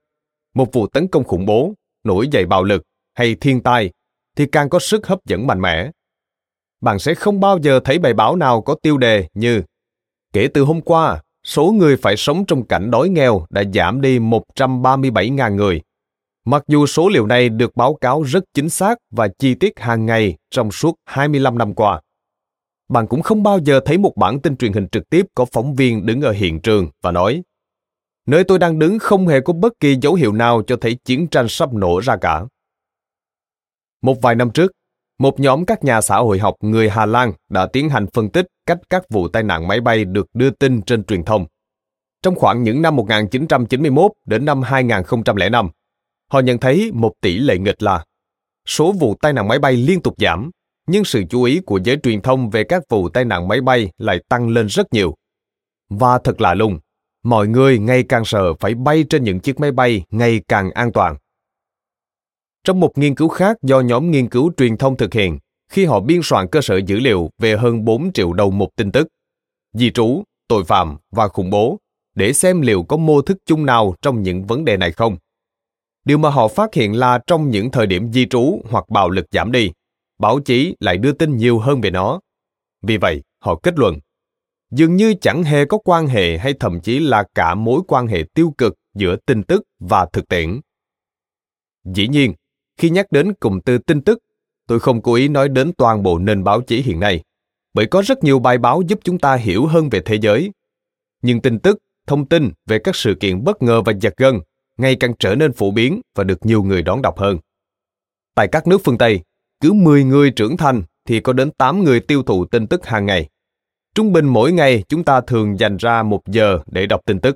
[0.53, 1.73] Một vụ tấn công khủng bố,
[2.03, 2.83] nổi dậy bạo lực
[3.13, 3.91] hay thiên tai
[4.37, 5.91] thì càng có sức hấp dẫn mạnh mẽ.
[6.81, 9.61] Bạn sẽ không bao giờ thấy bài báo nào có tiêu đề như
[10.33, 14.19] Kể từ hôm qua, số người phải sống trong cảnh đói nghèo đã giảm đi
[14.19, 15.81] 137.000 người.
[16.45, 20.05] Mặc dù số liệu này được báo cáo rất chính xác và chi tiết hàng
[20.05, 22.01] ngày trong suốt 25 năm qua
[22.91, 25.75] bạn cũng không bao giờ thấy một bản tin truyền hình trực tiếp có phóng
[25.75, 27.43] viên đứng ở hiện trường và nói
[28.27, 31.27] Nơi tôi đang đứng không hề có bất kỳ dấu hiệu nào cho thấy chiến
[31.27, 32.45] tranh sắp nổ ra cả.
[34.01, 34.71] Một vài năm trước,
[35.19, 38.45] một nhóm các nhà xã hội học người Hà Lan đã tiến hành phân tích
[38.65, 41.45] cách các vụ tai nạn máy bay được đưa tin trên truyền thông.
[42.23, 45.69] Trong khoảng những năm 1991 đến năm 2005,
[46.31, 48.05] họ nhận thấy một tỷ lệ nghịch là
[48.67, 50.51] số vụ tai nạn máy bay liên tục giảm
[50.91, 53.91] nhưng sự chú ý của giới truyền thông về các vụ tai nạn máy bay
[53.97, 55.15] lại tăng lên rất nhiều.
[55.89, 56.79] Và thật lạ lùng,
[57.23, 60.91] mọi người ngày càng sợ phải bay trên những chiếc máy bay ngày càng an
[60.91, 61.15] toàn.
[62.63, 65.39] Trong một nghiên cứu khác do nhóm nghiên cứu truyền thông thực hiện,
[65.69, 68.91] khi họ biên soạn cơ sở dữ liệu về hơn 4 triệu đầu mục tin
[68.91, 69.07] tức,
[69.73, 71.77] di trú, tội phạm và khủng bố,
[72.15, 75.17] để xem liệu có mô thức chung nào trong những vấn đề này không.
[76.05, 79.25] Điều mà họ phát hiện là trong những thời điểm di trú hoặc bạo lực
[79.31, 79.71] giảm đi,
[80.21, 82.19] báo chí lại đưa tin nhiều hơn về nó.
[82.81, 83.99] Vì vậy, họ kết luận,
[84.71, 88.23] dường như chẳng hề có quan hệ hay thậm chí là cả mối quan hệ
[88.33, 90.59] tiêu cực giữa tin tức và thực tiễn.
[91.85, 92.33] Dĩ nhiên,
[92.77, 94.19] khi nhắc đến cụm từ tin tức,
[94.67, 97.23] tôi không cố ý nói đến toàn bộ nền báo chí hiện nay,
[97.73, 100.51] bởi có rất nhiều bài báo giúp chúng ta hiểu hơn về thế giới.
[101.21, 104.39] Nhưng tin tức, thông tin về các sự kiện bất ngờ và giật gân
[104.77, 107.37] ngày càng trở nên phổ biến và được nhiều người đón đọc hơn.
[108.35, 109.21] Tại các nước phương Tây,
[109.61, 113.05] cứ 10 người trưởng thành thì có đến 8 người tiêu thụ tin tức hàng
[113.05, 113.29] ngày.
[113.95, 117.35] Trung bình mỗi ngày chúng ta thường dành ra một giờ để đọc tin tức.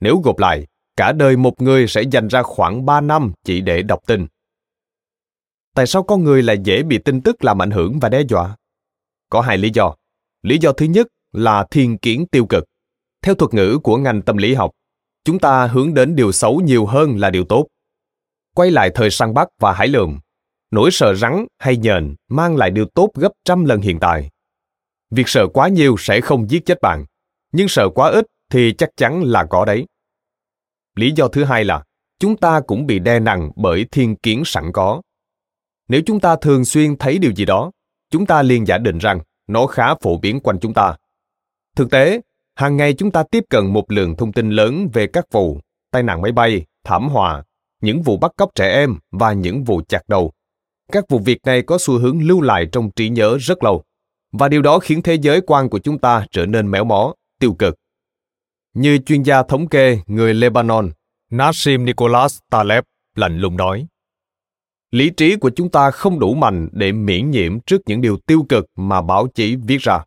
[0.00, 3.82] Nếu gộp lại, cả đời một người sẽ dành ra khoảng 3 năm chỉ để
[3.82, 4.26] đọc tin.
[5.74, 8.56] Tại sao con người lại dễ bị tin tức làm ảnh hưởng và đe dọa?
[9.30, 9.94] Có hai lý do.
[10.42, 12.64] Lý do thứ nhất là thiên kiến tiêu cực.
[13.22, 14.70] Theo thuật ngữ của ngành tâm lý học,
[15.24, 17.66] chúng ta hướng đến điều xấu nhiều hơn là điều tốt.
[18.54, 20.18] Quay lại thời săn bắt và hải Lượng
[20.74, 24.30] nỗi sợ rắn hay nhện mang lại điều tốt gấp trăm lần hiện tại.
[25.10, 27.04] Việc sợ quá nhiều sẽ không giết chết bạn,
[27.52, 29.86] nhưng sợ quá ít thì chắc chắn là có đấy.
[30.96, 31.84] Lý do thứ hai là
[32.18, 35.02] chúng ta cũng bị đe nặng bởi thiên kiến sẵn có.
[35.88, 37.70] Nếu chúng ta thường xuyên thấy điều gì đó,
[38.10, 40.96] chúng ta liền giả định rằng nó khá phổ biến quanh chúng ta.
[41.76, 42.20] Thực tế,
[42.54, 45.60] hàng ngày chúng ta tiếp cận một lượng thông tin lớn về các vụ
[45.90, 47.44] tai nạn máy bay, thảm họa,
[47.80, 50.32] những vụ bắt cóc trẻ em và những vụ chặt đầu.
[50.92, 53.84] Các vụ việc này có xu hướng lưu lại trong trí nhớ rất lâu,
[54.32, 57.54] và điều đó khiến thế giới quan của chúng ta trở nên méo mó, tiêu
[57.58, 57.74] cực.
[58.74, 60.90] Như chuyên gia thống kê người Lebanon,
[61.30, 63.86] Nassim Nicholas Taleb lạnh lùng nói,
[64.90, 68.46] lý trí của chúng ta không đủ mạnh để miễn nhiễm trước những điều tiêu
[68.48, 70.04] cực mà báo chí viết ra.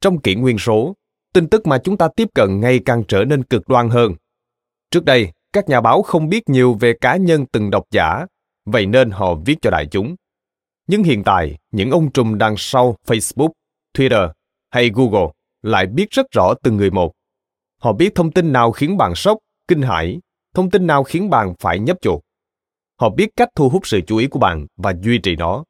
[0.00, 0.94] Trong kỷ nguyên số,
[1.32, 4.14] tin tức mà chúng ta tiếp cận ngày càng trở nên cực đoan hơn.
[4.90, 8.26] Trước đây, các nhà báo không biết nhiều về cá nhân từng độc giả,
[8.64, 10.14] vậy nên họ viết cho đại chúng.
[10.86, 13.50] Nhưng hiện tại, những ông trùm đằng sau Facebook,
[13.94, 14.30] Twitter
[14.70, 15.28] hay Google
[15.62, 17.12] lại biết rất rõ từng người một.
[17.80, 19.38] Họ biết thông tin nào khiến bạn sốc,
[19.68, 20.20] kinh hãi,
[20.54, 22.20] thông tin nào khiến bạn phải nhấp chuột.
[23.00, 25.64] Họ biết cách thu hút sự chú ý của bạn và duy trì nó.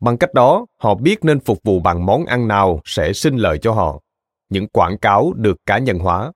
[0.00, 3.58] Bằng cách đó, họ biết nên phục vụ bằng món ăn nào sẽ sinh lợi
[3.58, 4.00] cho họ.
[4.48, 6.32] Những quảng cáo được cá nhân hóa.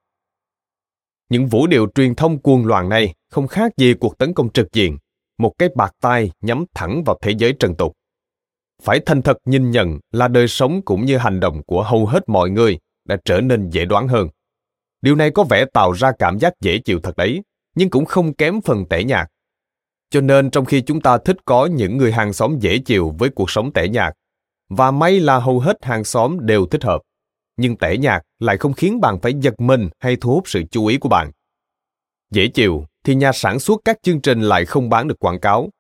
[1.29, 4.73] Những vũ điệu truyền thông cuồng loạn này không khác gì cuộc tấn công trực
[4.73, 4.99] diện,
[5.39, 7.93] một cái bạc tai nhắm thẳng vào thế giới trần tục.
[8.83, 12.29] Phải thành thật nhìn nhận là đời sống cũng như hành động của hầu hết
[12.29, 14.29] mọi người đã trở nên dễ đoán hơn.
[15.03, 17.43] Điều này có vẻ tạo ra cảm giác dễ chịu thật đấy,
[17.75, 19.29] nhưng cũng không kém phần tẻ nhạt.
[20.11, 23.31] Cho nên trong khi chúng ta thích có những người hàng xóm dễ chịu với
[23.31, 24.15] cuộc sống tẻ nhạt,
[24.69, 27.01] và may là hầu hết hàng xóm đều thích hợp,
[27.57, 30.87] nhưng tẻ nhạt lại không khiến bạn phải giật mình hay thu hút sự chú
[30.87, 31.31] ý của bạn.
[32.31, 35.71] Dễ chịu thì nhà sản xuất các chương trình lại không bán được quảng cáo.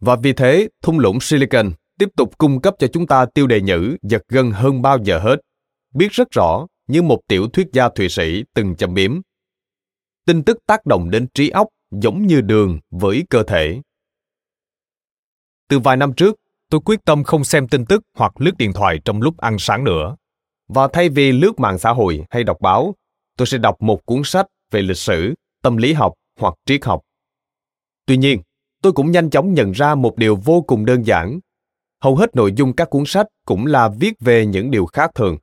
[0.00, 3.60] Và vì thế, thung lũng Silicon tiếp tục cung cấp cho chúng ta tiêu đề
[3.60, 5.36] nhữ giật gân hơn bao giờ hết.
[5.94, 9.20] Biết rất rõ như một tiểu thuyết gia Thụy Sĩ từng châm biếm.
[10.26, 13.80] Tin tức tác động đến trí óc giống như đường với cơ thể.
[15.68, 16.36] Từ vài năm trước,
[16.70, 19.84] tôi quyết tâm không xem tin tức hoặc lướt điện thoại trong lúc ăn sáng
[19.84, 20.16] nữa.
[20.68, 22.94] Và thay vì lướt mạng xã hội hay đọc báo,
[23.36, 27.00] tôi sẽ đọc một cuốn sách về lịch sử, tâm lý học hoặc triết học.
[28.06, 28.42] Tuy nhiên,
[28.82, 31.40] tôi cũng nhanh chóng nhận ra một điều vô cùng đơn giản.
[32.00, 35.38] Hầu hết nội dung các cuốn sách cũng là viết về những điều khác thường.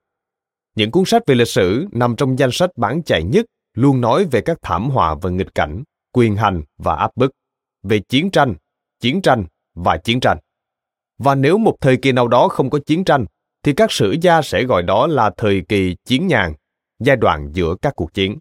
[0.75, 4.25] Những cuốn sách về lịch sử nằm trong danh sách bán chạy nhất luôn nói
[4.31, 5.83] về các thảm họa và nghịch cảnh
[6.13, 7.31] quyền hành và áp bức,
[7.83, 8.55] về chiến tranh,
[8.99, 10.37] chiến tranh và chiến tranh.
[11.17, 13.25] Và nếu một thời kỳ nào đó không có chiến tranh,
[13.63, 16.53] thì các sử gia sẽ gọi đó là thời kỳ chiến nhàn,
[16.99, 18.37] giai đoạn giữa các cuộc chiến.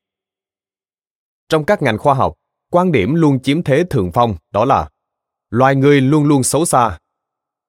[1.48, 2.34] Trong các ngành khoa học,
[2.70, 4.90] quan điểm luôn chiếm thế thượng phong đó là
[5.50, 6.98] loài người luôn luôn xấu xa.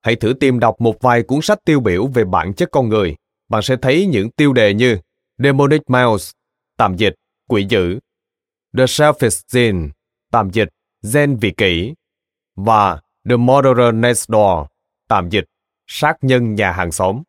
[0.02, 3.16] Hãy thử tìm đọc một vài cuốn sách tiêu biểu về bản chất con người,
[3.50, 4.98] bạn sẽ thấy những tiêu đề như
[5.38, 6.32] Demonic Mouse,
[6.78, 7.14] tạm dịch,
[7.50, 8.00] quỷ dữ,
[8.78, 9.88] The Selfish Gene,
[10.32, 10.70] tạm dịch
[11.14, 11.94] Gen vị kỷ,
[12.56, 14.68] và The Murderer Next Door,
[15.08, 15.46] tạm dịch
[15.88, 17.22] sát nhân nhà hàng xóm.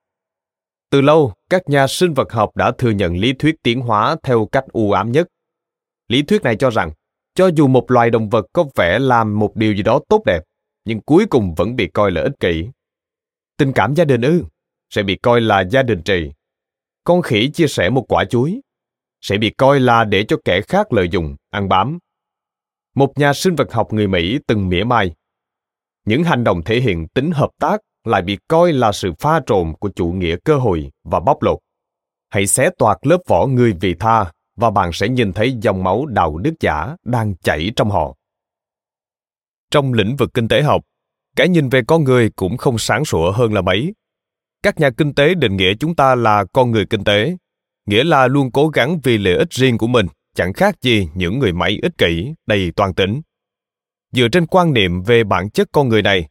[0.90, 4.48] Từ lâu, các nhà sinh vật học đã thừa nhận lý thuyết tiến hóa theo
[4.52, 5.28] cách u ám nhất.
[6.08, 6.90] Lý thuyết này cho rằng,
[7.34, 10.42] cho dù một loài động vật có vẻ làm một điều gì đó tốt đẹp,
[10.84, 12.68] nhưng cuối cùng vẫn bị coi là ích kỷ.
[13.56, 14.44] Tình cảm gia đình ư,
[14.90, 16.30] sẽ bị coi là gia đình trì.
[17.04, 18.60] Con khỉ chia sẻ một quả chuối,
[19.20, 21.98] sẽ bị coi là để cho kẻ khác lợi dụng, ăn bám.
[22.94, 25.14] Một nhà sinh vật học người Mỹ từng mỉa mai.
[26.04, 29.74] Những hành động thể hiện tính hợp tác lại bị coi là sự pha trộn
[29.80, 31.58] của chủ nghĩa cơ hội và bóc lột.
[32.28, 34.32] Hãy xé toạc lớp vỏ người vì tha
[34.62, 38.14] và bạn sẽ nhìn thấy dòng máu đạo đức giả đang chảy trong họ.
[39.70, 40.82] Trong lĩnh vực kinh tế học,
[41.36, 43.94] cái nhìn về con người cũng không sáng sủa hơn là mấy.
[44.62, 47.36] Các nhà kinh tế định nghĩa chúng ta là con người kinh tế
[47.86, 50.06] nghĩa là luôn cố gắng vì lợi ích riêng của mình,
[50.36, 53.20] chẳng khác gì những người máy ích kỷ, đầy toàn tính.
[54.12, 56.28] Dựa trên quan niệm về bản chất con người này,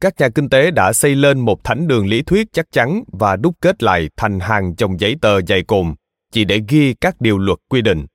[0.00, 3.36] các nhà kinh tế đã xây lên một thánh đường lý thuyết chắc chắn và
[3.36, 5.94] đúc kết lại thành hàng chồng giấy tờ dày cộm
[6.32, 8.06] chỉ để ghi các điều luật quy định.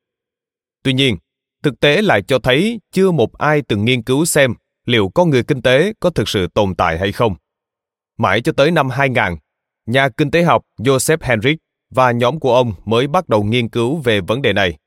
[0.83, 1.17] Tuy nhiên,
[1.63, 4.53] thực tế lại cho thấy chưa một ai từng nghiên cứu xem
[4.85, 7.35] liệu con người kinh tế có thực sự tồn tại hay không.
[8.17, 9.23] Mãi cho tới năm 2000,
[9.85, 11.57] nhà kinh tế học Joseph Henrich
[11.89, 14.77] và nhóm của ông mới bắt đầu nghiên cứu về vấn đề này.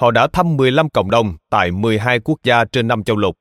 [0.00, 3.36] Họ đã thăm 15 cộng đồng tại 12 quốc gia trên năm châu lục.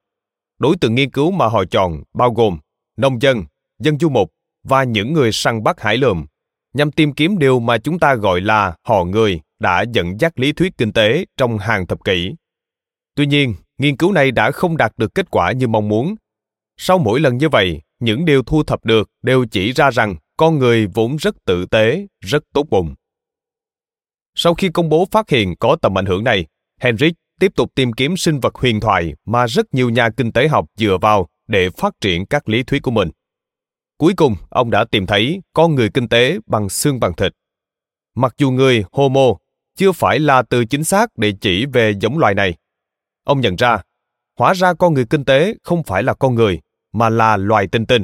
[0.59, 2.59] Đối tượng nghiên cứu mà họ chọn bao gồm
[2.97, 3.43] nông dân,
[3.79, 4.31] dân du mục
[4.63, 6.25] và những người săn bắt hải lượm,
[6.73, 10.53] nhằm tìm kiếm điều mà chúng ta gọi là họ người đã dẫn dắt lý
[10.53, 12.35] thuyết kinh tế trong hàng thập kỷ.
[13.15, 16.15] Tuy nhiên, nghiên cứu này đã không đạt được kết quả như mong muốn.
[16.77, 20.59] Sau mỗi lần như vậy, những điều thu thập được đều chỉ ra rằng con
[20.59, 22.95] người vốn rất tử tế, rất tốt bụng.
[24.35, 26.45] Sau khi công bố phát hiện có tầm ảnh hưởng này,
[26.79, 30.47] Henrich tiếp tục tìm kiếm sinh vật huyền thoại mà rất nhiều nhà kinh tế
[30.47, 33.09] học dựa vào để phát triển các lý thuyết của mình.
[33.97, 37.33] Cuối cùng, ông đã tìm thấy con người kinh tế bằng xương bằng thịt.
[38.15, 39.33] Mặc dù người Homo
[39.75, 42.55] chưa phải là từ chính xác để chỉ về giống loài này.
[43.23, 43.77] Ông nhận ra,
[44.39, 46.59] hóa ra con người kinh tế không phải là con người,
[46.93, 48.03] mà là loài tinh tinh.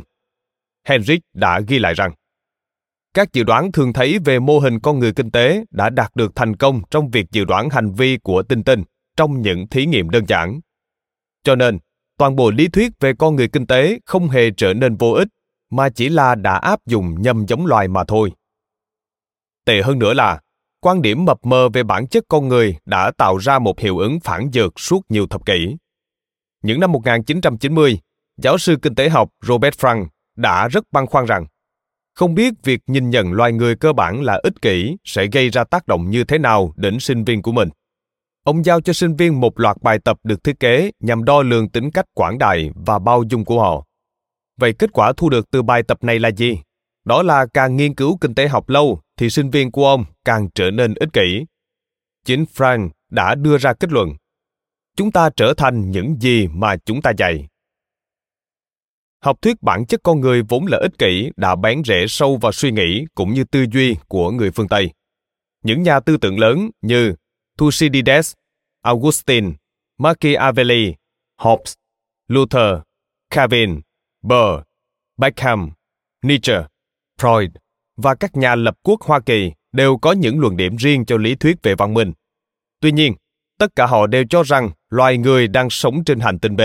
[0.88, 2.12] Henrich đã ghi lại rằng,
[3.14, 6.36] các dự đoán thường thấy về mô hình con người kinh tế đã đạt được
[6.36, 8.84] thành công trong việc dự đoán hành vi của tinh tinh
[9.18, 10.60] trong những thí nghiệm đơn giản.
[11.44, 11.80] Cho nên,
[12.18, 15.28] toàn bộ lý thuyết về con người kinh tế không hề trở nên vô ích,
[15.70, 18.32] mà chỉ là đã áp dụng nhầm giống loài mà thôi.
[19.66, 20.40] Tệ hơn nữa là,
[20.82, 24.20] quan điểm mập mờ về bản chất con người đã tạo ra một hiệu ứng
[24.20, 25.76] phản dược suốt nhiều thập kỷ.
[26.64, 28.00] Những năm 1990,
[28.38, 31.46] giáo sư kinh tế học Robert Frank đã rất băn khoăn rằng
[32.20, 35.64] không biết việc nhìn nhận loài người cơ bản là ích kỷ sẽ gây ra
[35.64, 37.70] tác động như thế nào đến sinh viên của mình.
[38.44, 41.70] Ông giao cho sinh viên một loạt bài tập được thiết kế nhằm đo lường
[41.70, 43.86] tính cách quảng đại và bao dung của họ.
[44.60, 46.60] Vậy kết quả thu được từ bài tập này là gì?
[47.06, 50.50] Đó là càng nghiên cứu kinh tế học lâu thì sinh viên của ông càng
[50.56, 51.46] trở nên ích kỷ.
[52.26, 54.10] Chính Frank đã đưa ra kết luận.
[54.96, 57.48] Chúng ta trở thành những gì mà chúng ta dạy.
[59.24, 62.52] Học thuyết bản chất con người vốn là ích kỷ đã bén rễ sâu vào
[62.52, 64.92] suy nghĩ cũng như tư duy của người phương Tây.
[65.64, 67.14] Những nhà tư tưởng lớn như
[67.58, 68.34] Thucydides,
[68.82, 69.52] Augustine,
[69.98, 70.96] Machiavelli,
[71.38, 71.74] Hobbes,
[72.28, 72.80] Luther,
[73.30, 73.82] Calvin,
[74.22, 74.62] Burr,
[75.18, 75.70] Beckham,
[76.24, 76.64] Nietzsche,
[77.22, 77.50] Freud
[77.98, 81.36] và các nhà lập quốc Hoa Kỳ đều có những luận điểm riêng cho lý
[81.36, 82.14] thuyết về văn minh.
[82.82, 83.14] Tuy nhiên,
[83.60, 86.62] tất cả họ đều cho rằng loài người đang sống trên hành tinh B.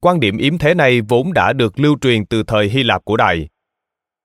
[0.00, 3.16] Quan điểm yếm thế này vốn đã được lưu truyền từ thời Hy Lạp cổ
[3.16, 3.48] đại.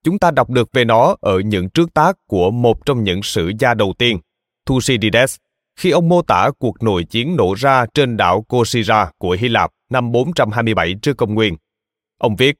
[0.03, 3.51] Chúng ta đọc được về nó ở những trước tác của một trong những sử
[3.59, 4.19] gia đầu tiên,
[4.65, 5.35] Thucydides,
[5.75, 9.71] khi ông mô tả cuộc nội chiến nổ ra trên đảo Kosira của Hy Lạp
[9.89, 11.55] năm 427 trước công nguyên.
[12.17, 12.55] Ông viết,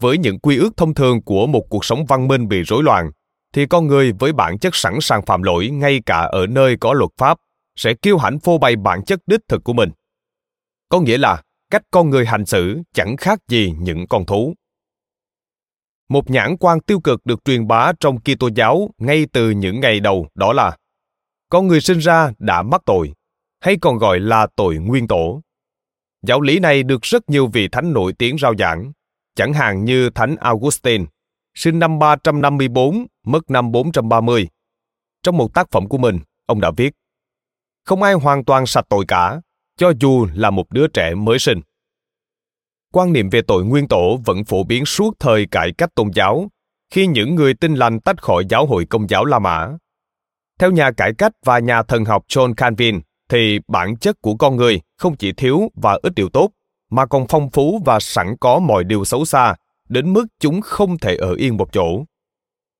[0.00, 3.10] với những quy ước thông thường của một cuộc sống văn minh bị rối loạn,
[3.52, 6.92] thì con người với bản chất sẵn sàng phạm lỗi ngay cả ở nơi có
[6.92, 7.38] luật pháp
[7.76, 9.90] sẽ kiêu hãnh phô bày bản chất đích thực của mình.
[10.88, 14.54] Có nghĩa là cách con người hành xử chẳng khác gì những con thú.
[16.08, 20.00] Một nhãn quan tiêu cực được truyền bá trong Kitô giáo ngay từ những ngày
[20.00, 20.76] đầu đó là
[21.48, 23.12] con người sinh ra đã mắc tội,
[23.60, 25.42] hay còn gọi là tội nguyên tổ.
[26.26, 28.92] Giáo lý này được rất nhiều vị thánh nổi tiếng rao giảng,
[29.34, 31.04] chẳng hạn như Thánh Augustine,
[31.54, 34.48] sinh năm 354, mất năm 430.
[35.22, 36.94] Trong một tác phẩm của mình, ông đã viết,
[37.84, 39.40] Không ai hoàn toàn sạch tội cả,
[39.76, 41.60] cho dù là một đứa trẻ mới sinh.
[42.92, 46.50] Quan niệm về tội nguyên tổ vẫn phổ biến suốt thời cải cách tôn giáo,
[46.90, 49.68] khi những người tin lành tách khỏi giáo hội công giáo La Mã.
[50.58, 54.56] Theo nhà cải cách và nhà thần học John Calvin, thì bản chất của con
[54.56, 56.50] người không chỉ thiếu và ít điều tốt,
[56.90, 59.54] mà còn phong phú và sẵn có mọi điều xấu xa,
[59.88, 62.04] đến mức chúng không thể ở yên một chỗ.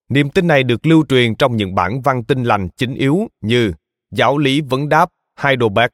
[0.09, 3.73] Niềm tin này được lưu truyền trong những bản văn tinh lành chính yếu như
[4.11, 5.91] Giáo lý vấn đáp Heidelberg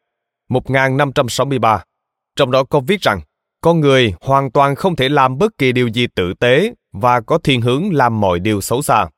[0.49, 1.85] 1563.
[2.37, 3.21] Trong đó có viết rằng,
[3.61, 7.39] con người hoàn toàn không thể làm bất kỳ điều gì tử tế và có
[7.39, 9.09] thiên hướng làm mọi điều xấu xa.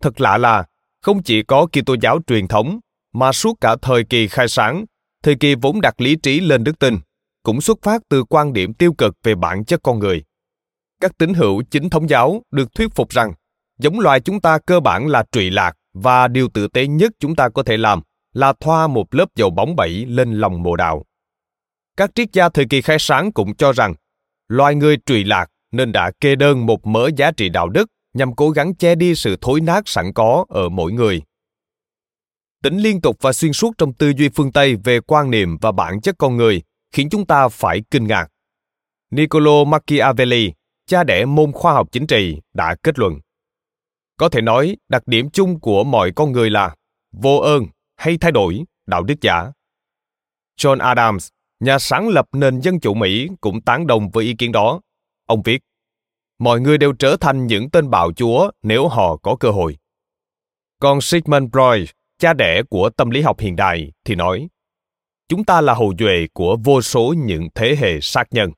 [0.00, 0.64] Thật lạ là,
[1.02, 2.80] không chỉ có Kitô giáo truyền thống,
[3.12, 4.84] mà suốt cả thời kỳ khai sáng,
[5.24, 6.98] thời kỳ vốn đặt lý trí lên đức tin,
[7.42, 10.24] cũng xuất phát từ quan điểm tiêu cực về bản chất con người.
[11.00, 13.32] Các tín hữu chính thống giáo được thuyết phục rằng
[13.78, 17.36] giống loài chúng ta cơ bản là trụy lạc và điều tử tế nhất chúng
[17.36, 18.02] ta có thể làm
[18.32, 21.04] là thoa một lớp dầu bóng bẩy lên lòng mồ đạo.
[21.96, 23.94] Các triết gia thời kỳ khai sáng cũng cho rằng
[24.48, 28.34] loài người trụy lạc nên đã kê đơn một mớ giá trị đạo đức nhằm
[28.36, 31.22] cố gắng che đi sự thối nát sẵn có ở mỗi người.
[32.64, 35.72] Tính liên tục và xuyên suốt trong tư duy phương Tây về quan niệm và
[35.72, 36.62] bản chất con người
[36.92, 38.26] khiến chúng ta phải kinh ngạc.
[39.10, 40.52] Niccolo Machiavelli,
[40.86, 43.18] cha đẻ môn khoa học chính trị, đã kết luận.
[44.16, 46.74] Có thể nói, đặc điểm chung của mọi con người là
[47.12, 47.64] vô ơn
[47.96, 49.52] hay thay đổi, đạo đức giả.
[50.60, 51.28] John Adams,
[51.60, 54.80] nhà sáng lập nền dân chủ Mỹ cũng tán đồng với ý kiến đó.
[55.26, 55.62] Ông viết,
[56.38, 59.76] mọi người đều trở thành những tên bạo chúa nếu họ có cơ hội.
[60.80, 61.86] Còn Sigmund Freud,
[62.24, 64.48] cha đẻ của tâm lý học hiện đại, thì nói,
[65.28, 68.50] chúng ta là hậu duệ của vô số những thế hệ sát nhân.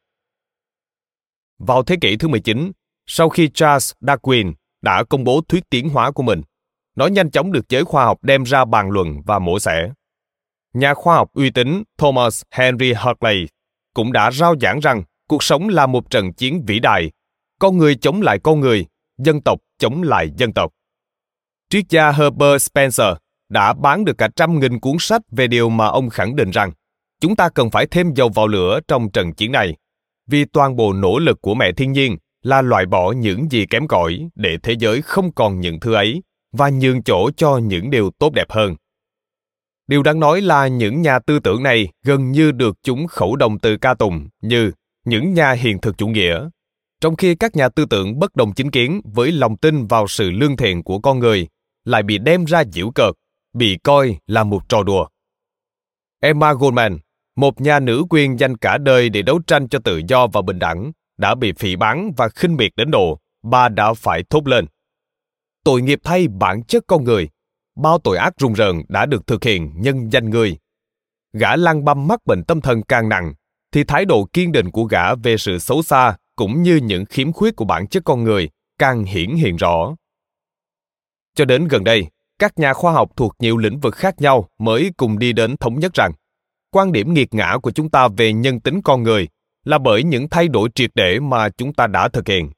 [1.58, 2.72] Vào thế kỷ thứ 19,
[3.06, 6.42] sau khi Charles Darwin đã công bố thuyết tiến hóa của mình,
[6.96, 9.90] nó nhanh chóng được giới khoa học đem ra bàn luận và mổ xẻ.
[10.74, 13.46] Nhà khoa học uy tín Thomas Henry Huxley
[13.94, 17.10] cũng đã rao giảng rằng cuộc sống là một trận chiến vĩ đại,
[17.58, 18.86] con người chống lại con người,
[19.18, 20.72] dân tộc chống lại dân tộc.
[21.70, 23.16] Triết gia Herbert Spencer
[23.48, 26.72] đã bán được cả trăm nghìn cuốn sách về điều mà ông khẳng định rằng
[27.20, 29.76] chúng ta cần phải thêm dầu vào lửa trong trận chiến này,
[30.26, 33.88] vì toàn bộ nỗ lực của mẹ thiên nhiên là loại bỏ những gì kém
[33.88, 36.22] cỏi để thế giới không còn những thứ ấy
[36.52, 38.76] và nhường chỗ cho những điều tốt đẹp hơn.
[39.86, 43.58] Điều đáng nói là những nhà tư tưởng này gần như được chúng khẩu đồng
[43.58, 44.72] từ ca tùng như
[45.04, 46.48] những nhà hiện thực chủ nghĩa,
[47.00, 50.30] trong khi các nhà tư tưởng bất đồng chính kiến với lòng tin vào sự
[50.30, 51.48] lương thiện của con người
[51.84, 53.14] lại bị đem ra giễu cợt,
[53.56, 55.06] bị coi là một trò đùa.
[56.20, 56.98] Emma Goldman,
[57.36, 60.58] một nhà nữ quyền dành cả đời để đấu tranh cho tự do và bình
[60.58, 64.66] đẳng, đã bị phỉ báng và khinh miệt đến độ bà đã phải thốt lên.
[65.64, 67.28] Tội nghiệp thay bản chất con người,
[67.76, 70.58] bao tội ác rùng rợn đã được thực hiện nhân danh người.
[71.32, 73.34] Gã lăng băm mắc bệnh tâm thần càng nặng,
[73.72, 77.32] thì thái độ kiên định của gã về sự xấu xa cũng như những khiếm
[77.32, 79.96] khuyết của bản chất con người càng hiển hiện rõ.
[81.34, 82.06] Cho đến gần đây,
[82.38, 85.80] các nhà khoa học thuộc nhiều lĩnh vực khác nhau mới cùng đi đến thống
[85.80, 86.12] nhất rằng
[86.70, 89.28] quan điểm nghiệt ngã của chúng ta về nhân tính con người
[89.64, 92.50] là bởi những thay đổi triệt để mà chúng ta đã thực hiện.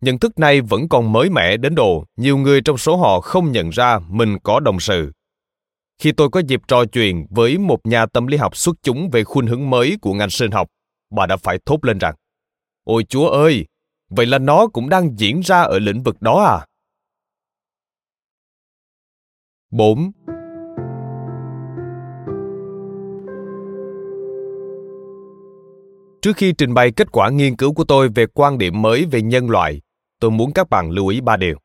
[0.00, 3.52] Nhận thức này vẫn còn mới mẻ đến độ nhiều người trong số họ không
[3.52, 5.12] nhận ra mình có đồng sự.
[5.98, 9.24] Khi tôi có dịp trò chuyện với một nhà tâm lý học xuất chúng về
[9.24, 10.68] khuynh hướng mới của ngành sinh học,
[11.10, 12.14] bà đã phải thốt lên rằng
[12.84, 13.66] Ôi chúa ơi,
[14.10, 16.66] vậy là nó cũng đang diễn ra ở lĩnh vực đó à?
[19.72, 20.12] 4.
[26.22, 29.22] Trước khi trình bày kết quả nghiên cứu của tôi về quan điểm mới về
[29.22, 29.80] nhân loại,
[30.20, 31.58] tôi muốn các bạn lưu ý ba điều.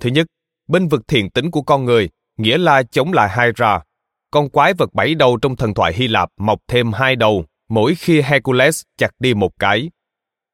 [0.00, 0.26] Thứ nhất,
[0.68, 2.08] bên vực thiện tính của con người
[2.38, 3.82] nghĩa là chống lại Hydra,
[4.30, 7.94] con quái vật bảy đầu trong thần thoại Hy Lạp mọc thêm hai đầu mỗi
[7.94, 9.90] khi Hercules chặt đi một cái.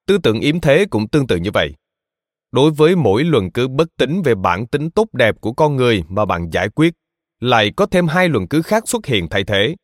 [0.07, 1.74] Tư tưởng yếm thế cũng tương tự như vậy.
[2.53, 6.03] Đối với mỗi luận cứ bất tính về bản tính tốt đẹp của con người
[6.09, 6.94] mà bạn giải quyết,
[7.40, 9.76] lại có thêm hai luận cứ khác xuất hiện thay thế.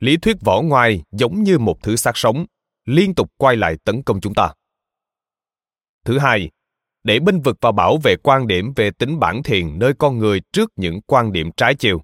[0.00, 2.46] Lý thuyết vỏ ngoài giống như một thứ xác sống,
[2.86, 4.54] liên tục quay lại tấn công chúng ta.
[6.04, 6.50] Thứ hai,
[7.04, 10.40] để binh vực và bảo vệ quan điểm về tính bản thiện nơi con người
[10.52, 12.02] trước những quan điểm trái chiều,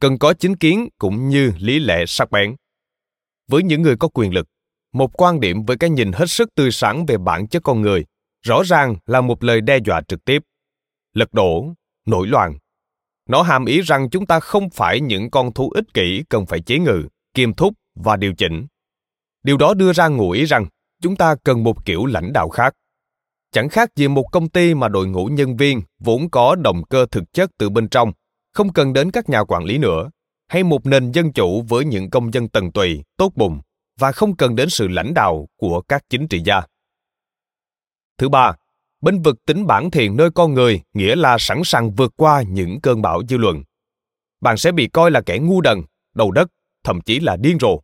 [0.00, 2.56] cần có chính kiến cũng như lý lẽ sắc bén.
[3.48, 4.46] Với những người có quyền lực,
[4.92, 8.04] một quan điểm với cái nhìn hết sức tươi sáng về bản chất con người
[8.48, 10.42] rõ ràng là một lời đe dọa trực tiếp.
[11.14, 11.74] Lật đổ,
[12.06, 12.58] nổi loạn.
[13.28, 16.60] Nó hàm ý rằng chúng ta không phải những con thú ích kỷ cần phải
[16.60, 17.02] chế ngự,
[17.34, 18.66] kiềm thúc và điều chỉnh.
[19.42, 20.66] Điều đó đưa ra ngụ ý rằng
[21.02, 22.74] chúng ta cần một kiểu lãnh đạo khác.
[23.52, 27.06] Chẳng khác gì một công ty mà đội ngũ nhân viên vốn có động cơ
[27.10, 28.12] thực chất từ bên trong,
[28.52, 30.10] không cần đến các nhà quản lý nữa,
[30.48, 33.60] hay một nền dân chủ với những công dân tần tùy, tốt bụng
[33.98, 36.62] và không cần đến sự lãnh đạo của các chính trị gia
[38.18, 38.52] thứ ba,
[39.00, 42.80] bênh vực tính bản thiện nơi con người, nghĩa là sẵn sàng vượt qua những
[42.80, 43.62] cơn bão dư luận.
[44.40, 45.82] Bạn sẽ bị coi là kẻ ngu đần,
[46.14, 46.48] đầu đất,
[46.84, 47.80] thậm chí là điên rồ.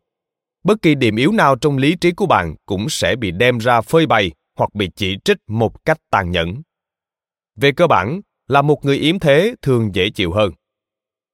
[0.63, 3.81] Bất kỳ điểm yếu nào trong lý trí của bạn cũng sẽ bị đem ra
[3.81, 6.61] phơi bày hoặc bị chỉ trích một cách tàn nhẫn.
[7.55, 10.51] Về cơ bản, là một người yếm thế thường dễ chịu hơn.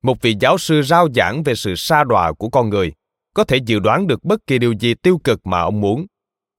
[0.04, 2.93] Một vị giáo sư rao giảng về sự sa đọa của con người
[3.34, 6.06] có thể dự đoán được bất kỳ điều gì tiêu cực mà ông muốn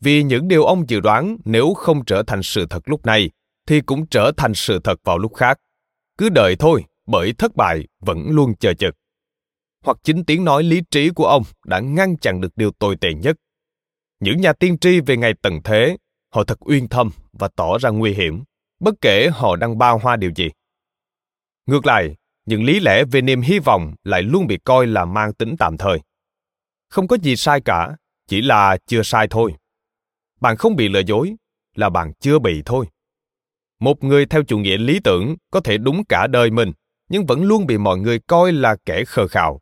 [0.03, 3.30] vì những điều ông dự đoán nếu không trở thành sự thật lúc này,
[3.66, 5.59] thì cũng trở thành sự thật vào lúc khác.
[6.18, 8.94] Cứ đợi thôi, bởi thất bại vẫn luôn chờ chực
[9.82, 13.14] hoặc chính tiếng nói lý trí của ông đã ngăn chặn được điều tồi tệ
[13.14, 13.36] nhất.
[14.20, 15.96] Những nhà tiên tri về ngày tận thế,
[16.34, 18.44] họ thật uyên thâm và tỏ ra nguy hiểm,
[18.80, 20.48] bất kể họ đang bao hoa điều gì.
[21.66, 25.34] Ngược lại, những lý lẽ về niềm hy vọng lại luôn bị coi là mang
[25.34, 25.98] tính tạm thời.
[26.88, 27.96] Không có gì sai cả,
[28.28, 29.55] chỉ là chưa sai thôi
[30.43, 31.34] bạn không bị lừa dối
[31.74, 32.86] là bạn chưa bị thôi
[33.80, 36.72] một người theo chủ nghĩa lý tưởng có thể đúng cả đời mình
[37.09, 39.61] nhưng vẫn luôn bị mọi người coi là kẻ khờ khạo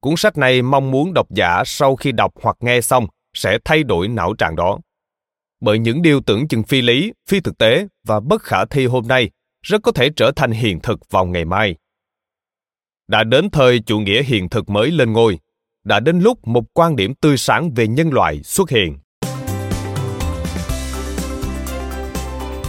[0.00, 3.82] Cuốn sách này mong muốn độc giả sau khi đọc hoặc nghe xong sẽ thay
[3.82, 4.78] đổi não trạng đó.
[5.60, 9.08] Bởi những điều tưởng chừng phi lý, phi thực tế và bất khả thi hôm
[9.08, 9.30] nay
[9.62, 11.76] rất có thể trở thành hiện thực vào ngày mai.
[13.08, 15.38] Đã đến thời chủ nghĩa hiện thực mới lên ngôi,
[15.84, 18.98] đã đến lúc một quan điểm tươi sáng về nhân loại xuất hiện.